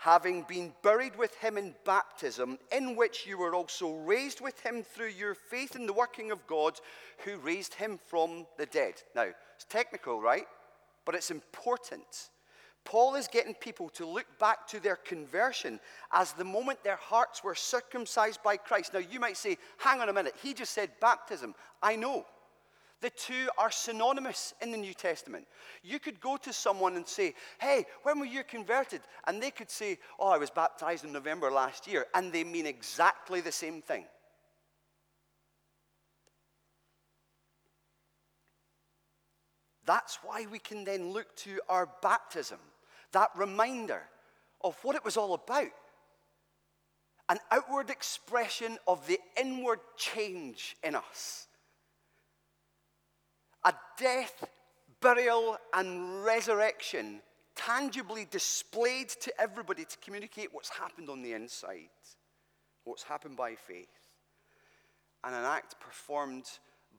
having 0.00 0.46
been 0.48 0.72
buried 0.82 1.14
with 1.16 1.34
him 1.36 1.58
in 1.58 1.74
baptism, 1.84 2.58
in 2.72 2.96
which 2.96 3.26
you 3.26 3.36
were 3.36 3.54
also 3.54 3.96
raised 3.96 4.40
with 4.40 4.58
him 4.60 4.82
through 4.82 5.10
your 5.10 5.34
faith 5.34 5.76
in 5.76 5.84
the 5.84 5.92
working 5.92 6.32
of 6.32 6.46
God 6.46 6.80
who 7.26 7.36
raised 7.36 7.74
him 7.74 7.98
from 8.06 8.46
the 8.56 8.64
dead. 8.64 8.94
Now, 9.14 9.26
it's 9.54 9.66
technical, 9.68 10.18
right? 10.18 10.46
But 11.04 11.16
it's 11.16 11.30
important. 11.30 12.30
Paul 12.86 13.14
is 13.14 13.28
getting 13.28 13.52
people 13.52 13.90
to 13.90 14.06
look 14.06 14.24
back 14.38 14.66
to 14.68 14.80
their 14.80 14.96
conversion 14.96 15.78
as 16.14 16.32
the 16.32 16.44
moment 16.44 16.82
their 16.82 16.96
hearts 16.96 17.44
were 17.44 17.54
circumcised 17.54 18.42
by 18.42 18.56
Christ. 18.56 18.94
Now, 18.94 19.00
you 19.00 19.20
might 19.20 19.36
say, 19.36 19.58
hang 19.76 20.00
on 20.00 20.08
a 20.08 20.14
minute, 20.14 20.34
he 20.42 20.54
just 20.54 20.72
said 20.72 20.88
baptism. 21.02 21.54
I 21.82 21.96
know. 21.96 22.24
The 23.00 23.10
two 23.10 23.48
are 23.56 23.70
synonymous 23.70 24.52
in 24.60 24.70
the 24.70 24.76
New 24.76 24.92
Testament. 24.92 25.46
You 25.82 25.98
could 25.98 26.20
go 26.20 26.36
to 26.36 26.52
someone 26.52 26.96
and 26.96 27.06
say, 27.06 27.34
Hey, 27.58 27.86
when 28.02 28.18
were 28.18 28.26
you 28.26 28.44
converted? 28.44 29.00
And 29.26 29.42
they 29.42 29.50
could 29.50 29.70
say, 29.70 29.98
Oh, 30.18 30.28
I 30.28 30.36
was 30.36 30.50
baptized 30.50 31.04
in 31.04 31.12
November 31.12 31.50
last 31.50 31.86
year. 31.86 32.06
And 32.14 32.30
they 32.30 32.44
mean 32.44 32.66
exactly 32.66 33.40
the 33.40 33.52
same 33.52 33.80
thing. 33.80 34.04
That's 39.86 40.18
why 40.22 40.46
we 40.50 40.58
can 40.58 40.84
then 40.84 41.12
look 41.12 41.34
to 41.36 41.58
our 41.68 41.88
baptism, 42.02 42.58
that 43.12 43.30
reminder 43.34 44.02
of 44.60 44.76
what 44.82 44.94
it 44.94 45.04
was 45.04 45.16
all 45.16 45.32
about. 45.32 45.72
An 47.30 47.38
outward 47.50 47.88
expression 47.88 48.76
of 48.86 49.06
the 49.06 49.18
inward 49.40 49.80
change 49.96 50.76
in 50.84 50.94
us 50.94 51.46
a 53.64 53.74
death, 53.98 54.44
burial, 55.00 55.56
and 55.74 56.24
resurrection 56.24 57.20
tangibly 57.54 58.26
displayed 58.30 59.08
to 59.08 59.32
everybody 59.40 59.84
to 59.84 59.98
communicate 59.98 60.48
what's 60.52 60.70
happened 60.70 61.10
on 61.10 61.22
the 61.22 61.32
inside, 61.32 61.90
what's 62.84 63.02
happened 63.02 63.36
by 63.36 63.54
faith, 63.54 63.88
and 65.24 65.34
an 65.34 65.44
act 65.44 65.78
performed 65.80 66.46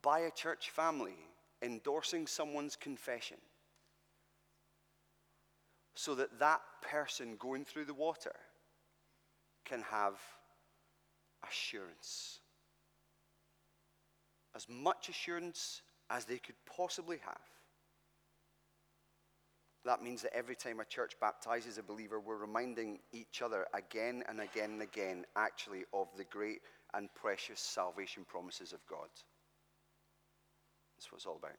by 0.01 0.19
a 0.19 0.31
church 0.31 0.69
family 0.69 1.15
endorsing 1.61 2.27
someone's 2.27 2.75
confession 2.75 3.37
so 5.95 6.15
that 6.15 6.39
that 6.39 6.61
person 6.81 7.35
going 7.37 7.65
through 7.65 7.85
the 7.85 7.93
water 7.93 8.33
can 9.65 9.81
have 9.81 10.15
assurance. 11.47 12.39
As 14.55 14.67
much 14.69 15.09
assurance 15.09 15.81
as 16.11 16.25
they 16.25 16.37
could 16.37 16.55
possibly 16.65 17.17
have. 17.25 17.39
That 19.83 20.03
means 20.03 20.21
that 20.21 20.35
every 20.35 20.55
time 20.55 20.79
a 20.79 20.85
church 20.85 21.13
baptizes 21.19 21.79
a 21.79 21.83
believer, 21.83 22.19
we're 22.19 22.37
reminding 22.37 22.99
each 23.13 23.41
other 23.41 23.65
again 23.73 24.23
and 24.29 24.39
again 24.39 24.71
and 24.71 24.81
again, 24.81 25.25
actually, 25.35 25.85
of 25.91 26.07
the 26.17 26.25
great 26.25 26.59
and 26.93 27.09
precious 27.15 27.59
salvation 27.59 28.23
promises 28.27 28.73
of 28.73 28.85
God. 28.87 29.07
That's 30.97 31.11
what 31.11 31.17
it's 31.17 31.25
all 31.25 31.37
about. 31.37 31.57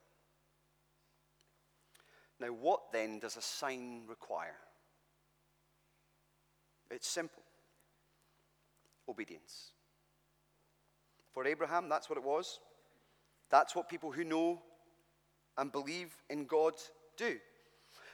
Now, 2.39 2.49
what 2.49 2.93
then 2.93 3.19
does 3.19 3.37
a 3.37 3.43
sign 3.43 4.03
require? 4.09 4.57
It's 6.91 7.09
simple 7.09 7.43
obedience. 9.09 9.73
For 11.33 11.47
Abraham, 11.47 11.89
that's 11.89 12.09
what 12.09 12.19
it 12.19 12.25
was. 12.25 12.61
That's 13.53 13.77
what 13.77 13.89
people 13.89 14.11
who 14.11 14.25
know 14.25 14.61
and 15.59 15.71
believe 15.71 16.17
in 16.31 16.47
God 16.47 16.73
do. 17.17 17.37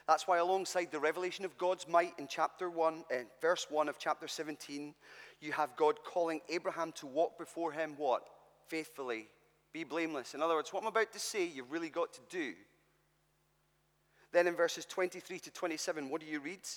That's 0.05 0.27
why, 0.27 0.39
alongside 0.39 0.91
the 0.91 0.99
revelation 0.99 1.45
of 1.45 1.57
God's 1.57 1.87
might 1.87 2.13
in 2.19 2.27
chapter 2.27 2.69
1, 2.69 3.03
uh, 3.11 3.15
verse 3.41 3.67
1 3.69 3.87
of 3.87 3.97
chapter 3.97 4.27
17, 4.27 4.93
you 5.39 5.51
have 5.53 5.75
God 5.77 5.95
calling 6.03 6.41
Abraham 6.49 6.91
to 6.93 7.07
walk 7.07 7.37
before 7.39 7.71
him 7.71 7.93
what? 7.95 8.23
Faithfully. 8.67 9.27
Be 9.71 9.83
blameless. 9.83 10.33
In 10.33 10.41
other 10.41 10.55
words, 10.55 10.73
what 10.73 10.81
I'm 10.81 10.89
about 10.89 11.13
to 11.13 11.19
say, 11.19 11.47
you've 11.47 11.71
really 11.71 11.89
got 11.89 12.11
to 12.13 12.21
do. 12.29 12.53
Then 14.33 14.47
in 14.47 14.55
verses 14.55 14.85
23 14.85 15.39
to 15.39 15.51
27, 15.51 16.09
what 16.09 16.21
do 16.21 16.27
you 16.27 16.39
read? 16.39 16.67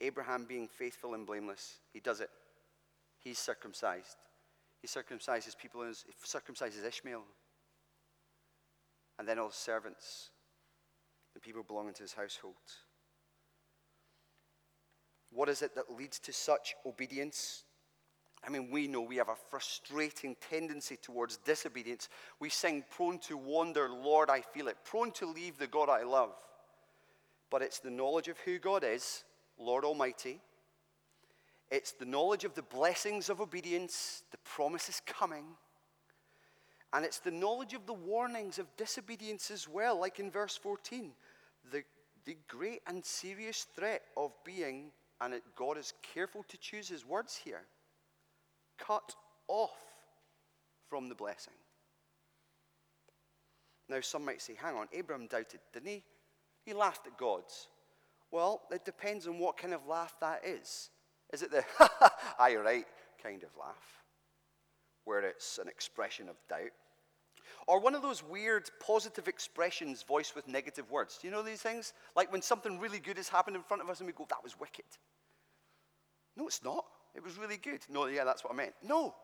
Abraham 0.00 0.44
being 0.44 0.68
faithful 0.68 1.14
and 1.14 1.26
blameless. 1.26 1.78
He 1.92 2.00
does 2.00 2.20
it. 2.20 2.30
He's 3.20 3.38
circumcised. 3.38 4.16
He 4.80 4.86
circumcises 4.86 5.56
people, 5.56 5.82
he 5.82 5.92
circumcises 6.24 6.86
Ishmael. 6.86 7.22
And 9.18 9.26
then 9.26 9.38
all 9.38 9.48
the 9.48 9.54
servants, 9.54 10.30
the 11.34 11.40
people 11.40 11.62
belonging 11.62 11.94
to 11.94 12.02
his 12.02 12.12
household. 12.12 12.54
What 15.30 15.48
is 15.48 15.62
it 15.62 15.74
that 15.74 15.94
leads 15.96 16.18
to 16.20 16.32
such 16.32 16.74
obedience? 16.86 17.64
I 18.46 18.50
mean, 18.50 18.70
we 18.70 18.86
know 18.86 19.00
we 19.00 19.16
have 19.16 19.28
a 19.28 19.36
frustrating 19.50 20.36
tendency 20.48 20.96
towards 20.96 21.38
disobedience. 21.38 22.08
We 22.38 22.48
sing, 22.48 22.84
prone 22.90 23.18
to 23.20 23.36
wander, 23.36 23.88
Lord, 23.88 24.30
I 24.30 24.40
feel 24.40 24.68
it, 24.68 24.76
prone 24.84 25.10
to 25.12 25.26
leave 25.26 25.58
the 25.58 25.66
God 25.66 25.88
I 25.88 26.04
love. 26.04 26.34
But 27.50 27.62
it's 27.62 27.80
the 27.80 27.90
knowledge 27.90 28.28
of 28.28 28.38
who 28.38 28.58
God 28.58 28.84
is, 28.84 29.24
Lord 29.58 29.84
Almighty, 29.84 30.40
it's 31.70 31.92
the 31.92 32.06
knowledge 32.06 32.44
of 32.44 32.54
the 32.54 32.62
blessings 32.62 33.28
of 33.28 33.40
obedience, 33.40 34.22
the 34.30 34.38
promises 34.38 35.02
coming. 35.04 35.44
And 36.92 37.04
it's 37.04 37.18
the 37.18 37.30
knowledge 37.30 37.74
of 37.74 37.86
the 37.86 37.92
warnings 37.92 38.58
of 38.58 38.74
disobedience 38.76 39.50
as 39.50 39.68
well, 39.68 39.98
like 40.00 40.18
in 40.18 40.30
verse 40.30 40.56
14. 40.56 41.12
The, 41.70 41.82
the 42.24 42.36
great 42.48 42.80
and 42.86 43.04
serious 43.04 43.66
threat 43.76 44.02
of 44.16 44.32
being, 44.44 44.90
and 45.20 45.34
it, 45.34 45.42
God 45.54 45.76
is 45.76 45.92
careful 46.14 46.44
to 46.48 46.56
choose 46.56 46.88
his 46.88 47.06
words 47.06 47.36
here, 47.36 47.62
cut 48.78 49.14
off 49.48 49.76
from 50.88 51.08
the 51.08 51.14
blessing. 51.14 51.54
Now, 53.88 54.00
some 54.00 54.24
might 54.24 54.42
say, 54.42 54.54
hang 54.54 54.76
on, 54.76 54.86
Abraham 54.92 55.26
doubted, 55.26 55.60
didn't 55.72 55.88
he? 55.88 56.02
He 56.64 56.74
laughed 56.74 57.06
at 57.06 57.16
God. 57.16 57.42
Well, 58.30 58.62
it 58.70 58.84
depends 58.84 59.26
on 59.26 59.38
what 59.38 59.56
kind 59.56 59.72
of 59.72 59.86
laugh 59.86 60.14
that 60.20 60.42
is. 60.44 60.90
Is 61.32 61.42
it 61.42 61.50
the, 61.50 61.64
ha 61.76 61.90
ha, 61.98 62.10
aye, 62.38 62.56
right 62.56 62.86
kind 63.22 63.42
of 63.42 63.50
laugh, 63.58 64.04
where 65.08 65.20
it's 65.20 65.58
an 65.58 65.68
expression 65.68 66.28
of 66.28 66.36
doubt? 66.50 66.70
Or 67.66 67.80
one 67.80 67.94
of 67.94 68.02
those 68.02 68.22
weird 68.22 68.70
positive 68.78 69.26
expressions 69.26 70.02
voiced 70.02 70.36
with 70.36 70.46
negative 70.46 70.90
words. 70.90 71.18
Do 71.20 71.26
you 71.26 71.32
know 71.32 71.42
these 71.42 71.62
things? 71.62 71.94
Like 72.14 72.30
when 72.30 72.42
something 72.42 72.78
really 72.78 72.98
good 72.98 73.16
has 73.16 73.28
happened 73.28 73.56
in 73.56 73.62
front 73.62 73.82
of 73.82 73.88
us 73.88 74.00
and 74.00 74.06
we 74.06 74.12
go, 74.12 74.26
that 74.28 74.44
was 74.44 74.60
wicked. 74.60 74.84
No, 76.36 76.46
it's 76.46 76.62
not. 76.62 76.84
It 77.14 77.24
was 77.24 77.38
really 77.38 77.56
good. 77.56 77.80
No, 77.90 78.06
yeah, 78.06 78.24
that's 78.24 78.44
what 78.44 78.52
I 78.52 78.56
meant. 78.56 78.74
No. 78.86 79.14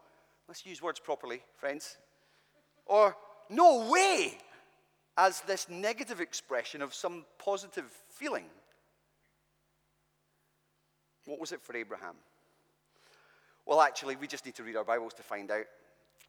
Let's 0.48 0.64
use 0.64 0.80
words 0.80 1.00
properly, 1.00 1.42
friends. 1.56 1.98
Or, 2.86 3.14
no 3.50 3.90
way, 3.90 4.38
as 5.18 5.42
this 5.42 5.68
negative 5.68 6.20
expression 6.20 6.80
of 6.80 6.94
some 6.94 7.26
positive 7.38 7.90
feeling. 8.08 8.46
What 11.26 11.40
was 11.40 11.52
it 11.52 11.62
for 11.62 11.76
Abraham? 11.76 12.16
Well, 13.66 13.80
actually, 13.80 14.16
we 14.16 14.26
just 14.26 14.44
need 14.44 14.54
to 14.56 14.62
read 14.62 14.76
our 14.76 14.84
Bibles 14.84 15.14
to 15.14 15.22
find 15.22 15.50
out. 15.50 15.64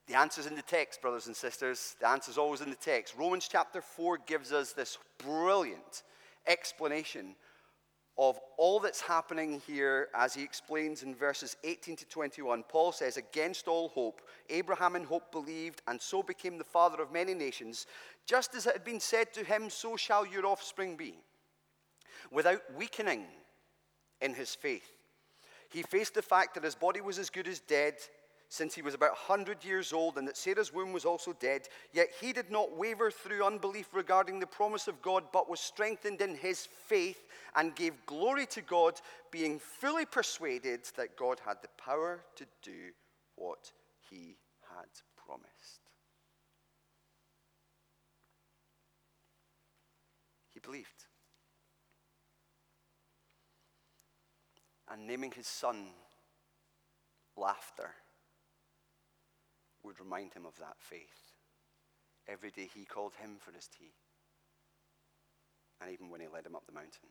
The 0.08 0.16
answer's 0.16 0.46
in 0.46 0.56
the 0.56 0.62
text, 0.62 1.02
brothers 1.02 1.28
and 1.28 1.36
sisters. 1.36 1.96
The 2.00 2.08
answer's 2.08 2.38
always 2.38 2.62
in 2.62 2.70
the 2.70 2.76
text. 2.76 3.16
Romans 3.18 3.50
chapter 3.52 3.82
4 3.82 4.20
gives 4.26 4.54
us 4.54 4.72
this 4.72 4.98
brilliant 5.18 6.04
explanation 6.48 7.36
of 8.18 8.40
all 8.58 8.80
that's 8.80 9.02
happening 9.02 9.62
here 9.68 10.08
as 10.16 10.34
he 10.34 10.44
explains 10.44 11.04
in 11.04 11.14
verses 11.14 11.58
18 11.66 11.98
to 11.98 12.06
21. 12.06 12.64
Paul 12.70 12.94
says, 12.94 13.18
Against 13.18 13.68
all 13.68 13.90
hope, 13.90 14.22
Abraham 14.50 14.96
in 14.96 15.04
hope 15.04 15.32
believed, 15.32 15.82
and 15.88 16.02
so 16.02 16.24
became 16.24 16.58
the 16.58 16.64
father 16.64 17.02
of 17.02 17.12
many 17.12 17.34
nations. 17.34 17.86
Just 18.26 18.56
as 18.56 18.66
it 18.68 18.74
had 18.74 18.86
been 18.86 19.02
said 19.02 19.34
to 19.34 19.44
him, 19.44 19.70
so 19.70 19.98
shall 19.98 20.26
your 20.26 20.46
offspring 20.46 20.96
be. 20.96 21.16
Without 22.32 22.62
weakening 22.78 23.26
in 24.22 24.34
his 24.34 24.56
faith, 24.56 24.95
he 25.70 25.84
faced 25.84 26.14
the 26.14 26.22
fact 26.22 26.54
that 26.54 26.64
his 26.64 26.76
body 26.76 27.02
was 27.02 27.20
as 27.20 27.30
good 27.30 27.48
as 27.48 27.60
dead 27.60 27.96
since 28.50 28.76
he 28.76 28.82
was 28.82 28.94
about 28.94 29.12
100 29.12 29.64
years 29.64 29.92
old 29.92 30.18
and 30.18 30.28
that 30.28 30.38
Sarah's 30.38 30.74
womb 30.74 30.94
was 30.94 31.06
also 31.06 31.34
dead. 31.34 31.68
Yet 31.94 32.10
he 32.22 32.32
did 32.32 32.52
not 32.52 32.78
waver 32.78 33.12
through 33.12 33.44
unbelief 33.44 33.90
regarding 33.94 34.40
the 34.40 34.48
promise 34.48 34.88
of 34.88 35.02
God, 35.02 35.24
but 35.34 35.50
was 35.50 35.60
strengthened 35.60 36.22
in 36.22 36.36
his 36.36 36.68
faith 36.88 37.28
and 37.56 37.76
gave 37.76 38.06
glory 38.06 38.46
to 38.48 38.62
God, 38.62 39.00
being 39.32 39.60
fully 39.60 40.06
persuaded 40.06 40.82
that 40.96 41.18
God 41.18 41.42
had 41.46 41.58
the 41.62 41.70
power 41.84 42.22
to 42.36 42.46
do 42.62 42.92
what 43.36 43.72
he 44.10 44.38
had 44.70 44.90
promised. 45.26 45.82
He 50.54 50.60
believed. 50.60 51.06
And 54.92 55.08
naming 55.08 55.32
his 55.32 55.48
son 55.48 55.88
laughter 57.36 57.90
would 59.84 60.00
remind 60.00 60.34
him 60.34 60.46
of 60.46 60.58
that 60.60 60.76
faith. 60.80 61.34
Every 62.28 62.52
day 62.52 62.70
he 62.74 62.86
called 62.86 63.14
him 63.20 63.38
for 63.40 63.52
his 63.52 63.68
tea. 63.68 63.94
And 65.82 65.92
even 65.92 66.10
when 66.10 66.22
he 66.22 66.28
led 66.28 66.46
him 66.46 66.56
up 66.56 66.66
the 66.66 66.74
mountain. 66.74 67.10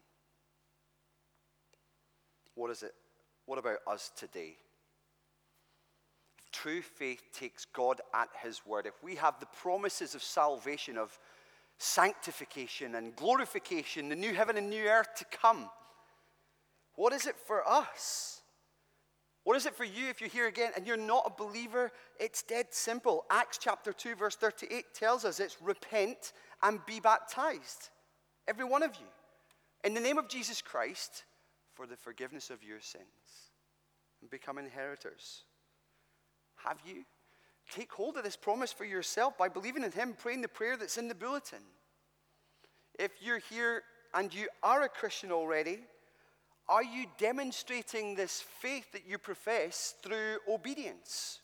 What 2.55 2.71
is 2.71 2.83
it? 2.83 2.95
What 3.47 3.59
about 3.59 3.79
us 3.87 4.11
today? 4.17 4.57
If 6.39 6.51
true 6.51 6.83
faith 6.83 7.23
takes 7.33 7.65
God 7.65 8.01
at 8.15 8.29
his 8.43 8.65
word, 8.65 8.87
if 8.87 9.03
we 9.03 9.17
have 9.17 9.39
the 9.39 9.47
promises 9.47 10.15
of 10.15 10.23
salvation, 10.23 10.97
of 10.97 11.19
sanctification 11.79 12.95
and 12.95 13.15
glorification, 13.17 14.09
the 14.09 14.17
new 14.17 14.33
heaven 14.33 14.57
and 14.57 14.71
new 14.71 14.85
earth 14.85 15.15
to 15.17 15.25
come, 15.27 15.69
what 16.97 17.13
is 17.13 17.27
it 17.27 17.37
for 17.47 17.67
us? 17.69 18.43
What 19.45 19.57
is 19.59 19.67
it 19.67 19.75
for 19.75 19.85
you 19.85 20.09
if 20.09 20.21
you're 20.21 20.31
here 20.31 20.47
again 20.49 20.73
and 20.75 20.87
you're 20.87 20.97
not 20.97 21.25
a 21.27 21.43
believer? 21.43 21.93
It's 22.19 22.43
dead 22.43 22.69
simple. 22.71 23.25
Acts 23.31 23.59
chapter 23.59 23.93
2, 23.93 24.15
verse 24.15 24.37
38 24.37 24.87
tells 24.95 25.25
us 25.25 25.39
it's 25.39 25.61
repent 25.61 26.33
and 26.63 26.81
be 26.87 26.99
baptized. 26.99 27.91
Every 28.49 28.65
one 28.65 28.83
of 28.83 28.95
you. 28.97 29.07
In 29.85 29.93
the 29.93 30.01
name 30.01 30.17
of 30.17 30.29
Jesus 30.29 30.63
Christ 30.63 31.25
for 31.75 31.87
the 31.87 31.97
forgiveness 31.97 32.49
of 32.49 32.63
your 32.63 32.81
sins 32.81 33.05
and 34.23 34.31
become 34.31 34.57
inheritors. 34.57 35.43
Have 36.57 36.79
you? 36.87 37.05
Take 37.71 37.93
hold 37.93 38.17
of 38.17 38.25
this 38.25 38.37
promise 38.37 38.73
for 38.73 38.85
yourself 38.85 39.37
by 39.37 39.49
believing 39.49 39.85
in 39.85 39.93
Him, 39.93 40.15
praying 40.17 40.41
the 40.41 40.49
prayer 40.49 40.77
that's 40.77 40.97
in 40.97 41.09
the 41.09 41.15
bulletin. 41.15 41.63
If 42.99 43.11
you're 43.21 43.41
here 43.51 43.83
and 44.15 44.33
you 44.33 44.49
are 44.63 44.83
a 44.83 44.89
Christian 44.89 45.33
already, 45.33 45.81
are 46.69 46.83
you 46.83 47.07
demonstrating 47.19 48.15
this 48.15 48.41
faith 48.41 48.93
that 48.93 49.07
you 49.07 49.19
profess 49.19 49.95
through 50.03 50.39
obedience? 50.49 51.41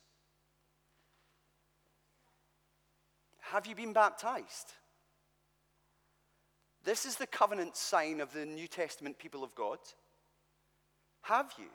Have 3.40 3.66
you 3.66 3.74
been 3.74 3.92
baptized? 3.92 4.72
This 6.84 7.04
is 7.04 7.16
the 7.16 7.26
covenant 7.26 7.76
sign 7.76 8.20
of 8.20 8.32
the 8.32 8.46
New 8.46 8.66
Testament 8.66 9.18
people 9.18 9.44
of 9.44 9.54
God. 9.54 9.78
Have 11.22 11.52
you? 11.58 11.68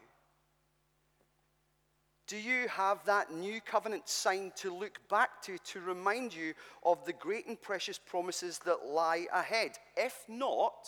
Do 2.27 2.37
you 2.37 2.67
have 2.69 3.05
that 3.05 3.31
new 3.31 3.61
covenant 3.61 4.09
sign 4.09 4.51
to 4.55 4.73
look 4.73 4.99
back 5.09 5.43
to 5.43 5.59
to 5.59 5.79
remind 5.79 6.33
you 6.33 6.55
of 6.83 7.05
the 7.05 7.13
great 7.13 7.45
and 7.45 7.61
precious 7.61 7.99
promises 7.99 8.59
that 8.65 8.87
lie 8.87 9.27
ahead? 9.31 9.77
If 9.95 10.23
not, 10.27 10.87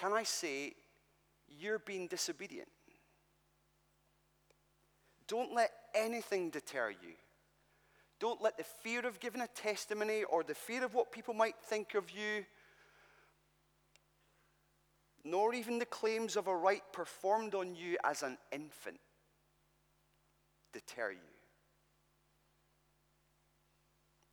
can 0.00 0.12
I 0.14 0.22
say 0.22 0.72
you're 1.58 1.78
being 1.78 2.06
disobedient? 2.06 2.68
Don't 5.28 5.52
let 5.52 5.70
anything 5.94 6.48
deter 6.48 6.90
you. 6.90 7.12
Don't 8.18 8.40
let 8.40 8.56
the 8.56 8.64
fear 8.64 9.06
of 9.06 9.20
giving 9.20 9.42
a 9.42 9.46
testimony 9.48 10.24
or 10.24 10.42
the 10.42 10.54
fear 10.54 10.84
of 10.84 10.94
what 10.94 11.12
people 11.12 11.34
might 11.34 11.56
think 11.64 11.94
of 11.94 12.10
you, 12.10 12.44
nor 15.22 15.52
even 15.54 15.78
the 15.78 15.84
claims 15.84 16.36
of 16.36 16.46
a 16.46 16.56
rite 16.56 16.92
performed 16.92 17.54
on 17.54 17.74
you 17.74 17.96
as 18.02 18.22
an 18.22 18.38
infant, 18.52 19.00
deter 20.72 21.12
you. 21.12 21.18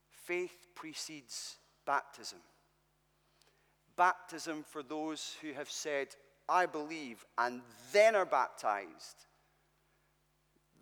Faith 0.09 0.67
precedes 0.75 1.57
baptism 1.85 2.39
baptism 3.97 4.63
for 4.63 4.83
those 4.83 5.35
who 5.41 5.53
have 5.53 5.69
said, 5.69 6.07
I 6.47 6.65
believe, 6.65 7.25
and 7.37 7.61
then 7.91 8.15
are 8.15 8.25
baptized. 8.25 9.25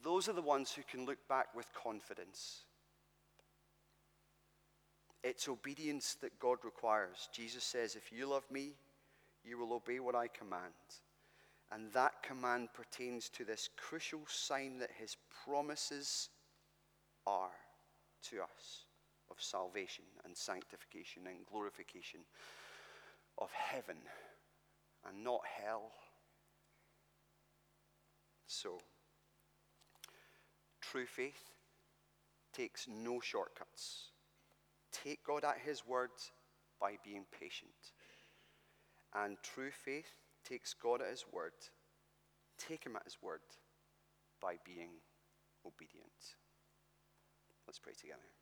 Those 0.04 0.30
are 0.30 0.34
the 0.34 0.42
ones 0.42 0.72
who 0.72 0.84
can 0.84 1.06
look 1.06 1.28
back 1.28 1.48
with 1.56 1.66
confidence. 1.74 2.62
It's 5.24 5.50
obedience 5.50 6.18
that 6.22 6.38
God 6.40 6.60
requires. 6.64 7.30
Jesus 7.32 7.64
says, 7.64 7.96
If 7.96 8.12
you 8.12 8.28
love 8.28 8.44
me, 8.52 8.74
you 9.44 9.58
will 9.58 9.74
obey 9.74 10.00
what 10.00 10.14
I 10.14 10.28
command. 10.28 10.62
And 11.72 11.92
that 11.94 12.22
command 12.22 12.70
pertains 12.74 13.30
to 13.30 13.44
this 13.44 13.70
crucial 13.76 14.22
sign 14.28 14.78
that 14.80 14.92
his 14.96 15.18
promises 15.44 16.30
are 17.26 17.50
to 18.30 18.42
us 18.42 18.86
of 19.32 19.38
salvation 19.40 20.06
and 20.24 20.38
sanctification 20.38 21.24
and 21.26 21.38
glorification 21.52 22.20
of 23.38 23.50
heaven 23.52 23.98
and 25.08 25.24
not 25.24 25.42
hell. 25.62 25.92
So, 28.48 28.80
true 30.82 31.06
faith 31.06 31.52
takes 32.54 32.88
no 32.88 33.20
shortcuts. 33.20 34.12
Take 34.92 35.26
God 35.26 35.44
at 35.44 35.58
His 35.64 35.86
word 35.86 36.12
by 36.80 36.98
being 37.04 37.26
patient. 37.38 37.72
And 39.14 39.38
true 39.44 39.72
faith 39.72 40.14
takes 40.48 40.74
God 40.74 41.02
at 41.02 41.10
His 41.10 41.26
word. 41.32 41.54
Take 42.58 42.86
Him 42.86 42.96
at 42.96 43.04
His 43.04 43.18
word 43.22 43.42
by 44.42 44.56
being 44.66 44.92
obedient. 45.66 46.36
Let's 47.68 47.80
pray 47.80 47.94
together. 48.00 48.35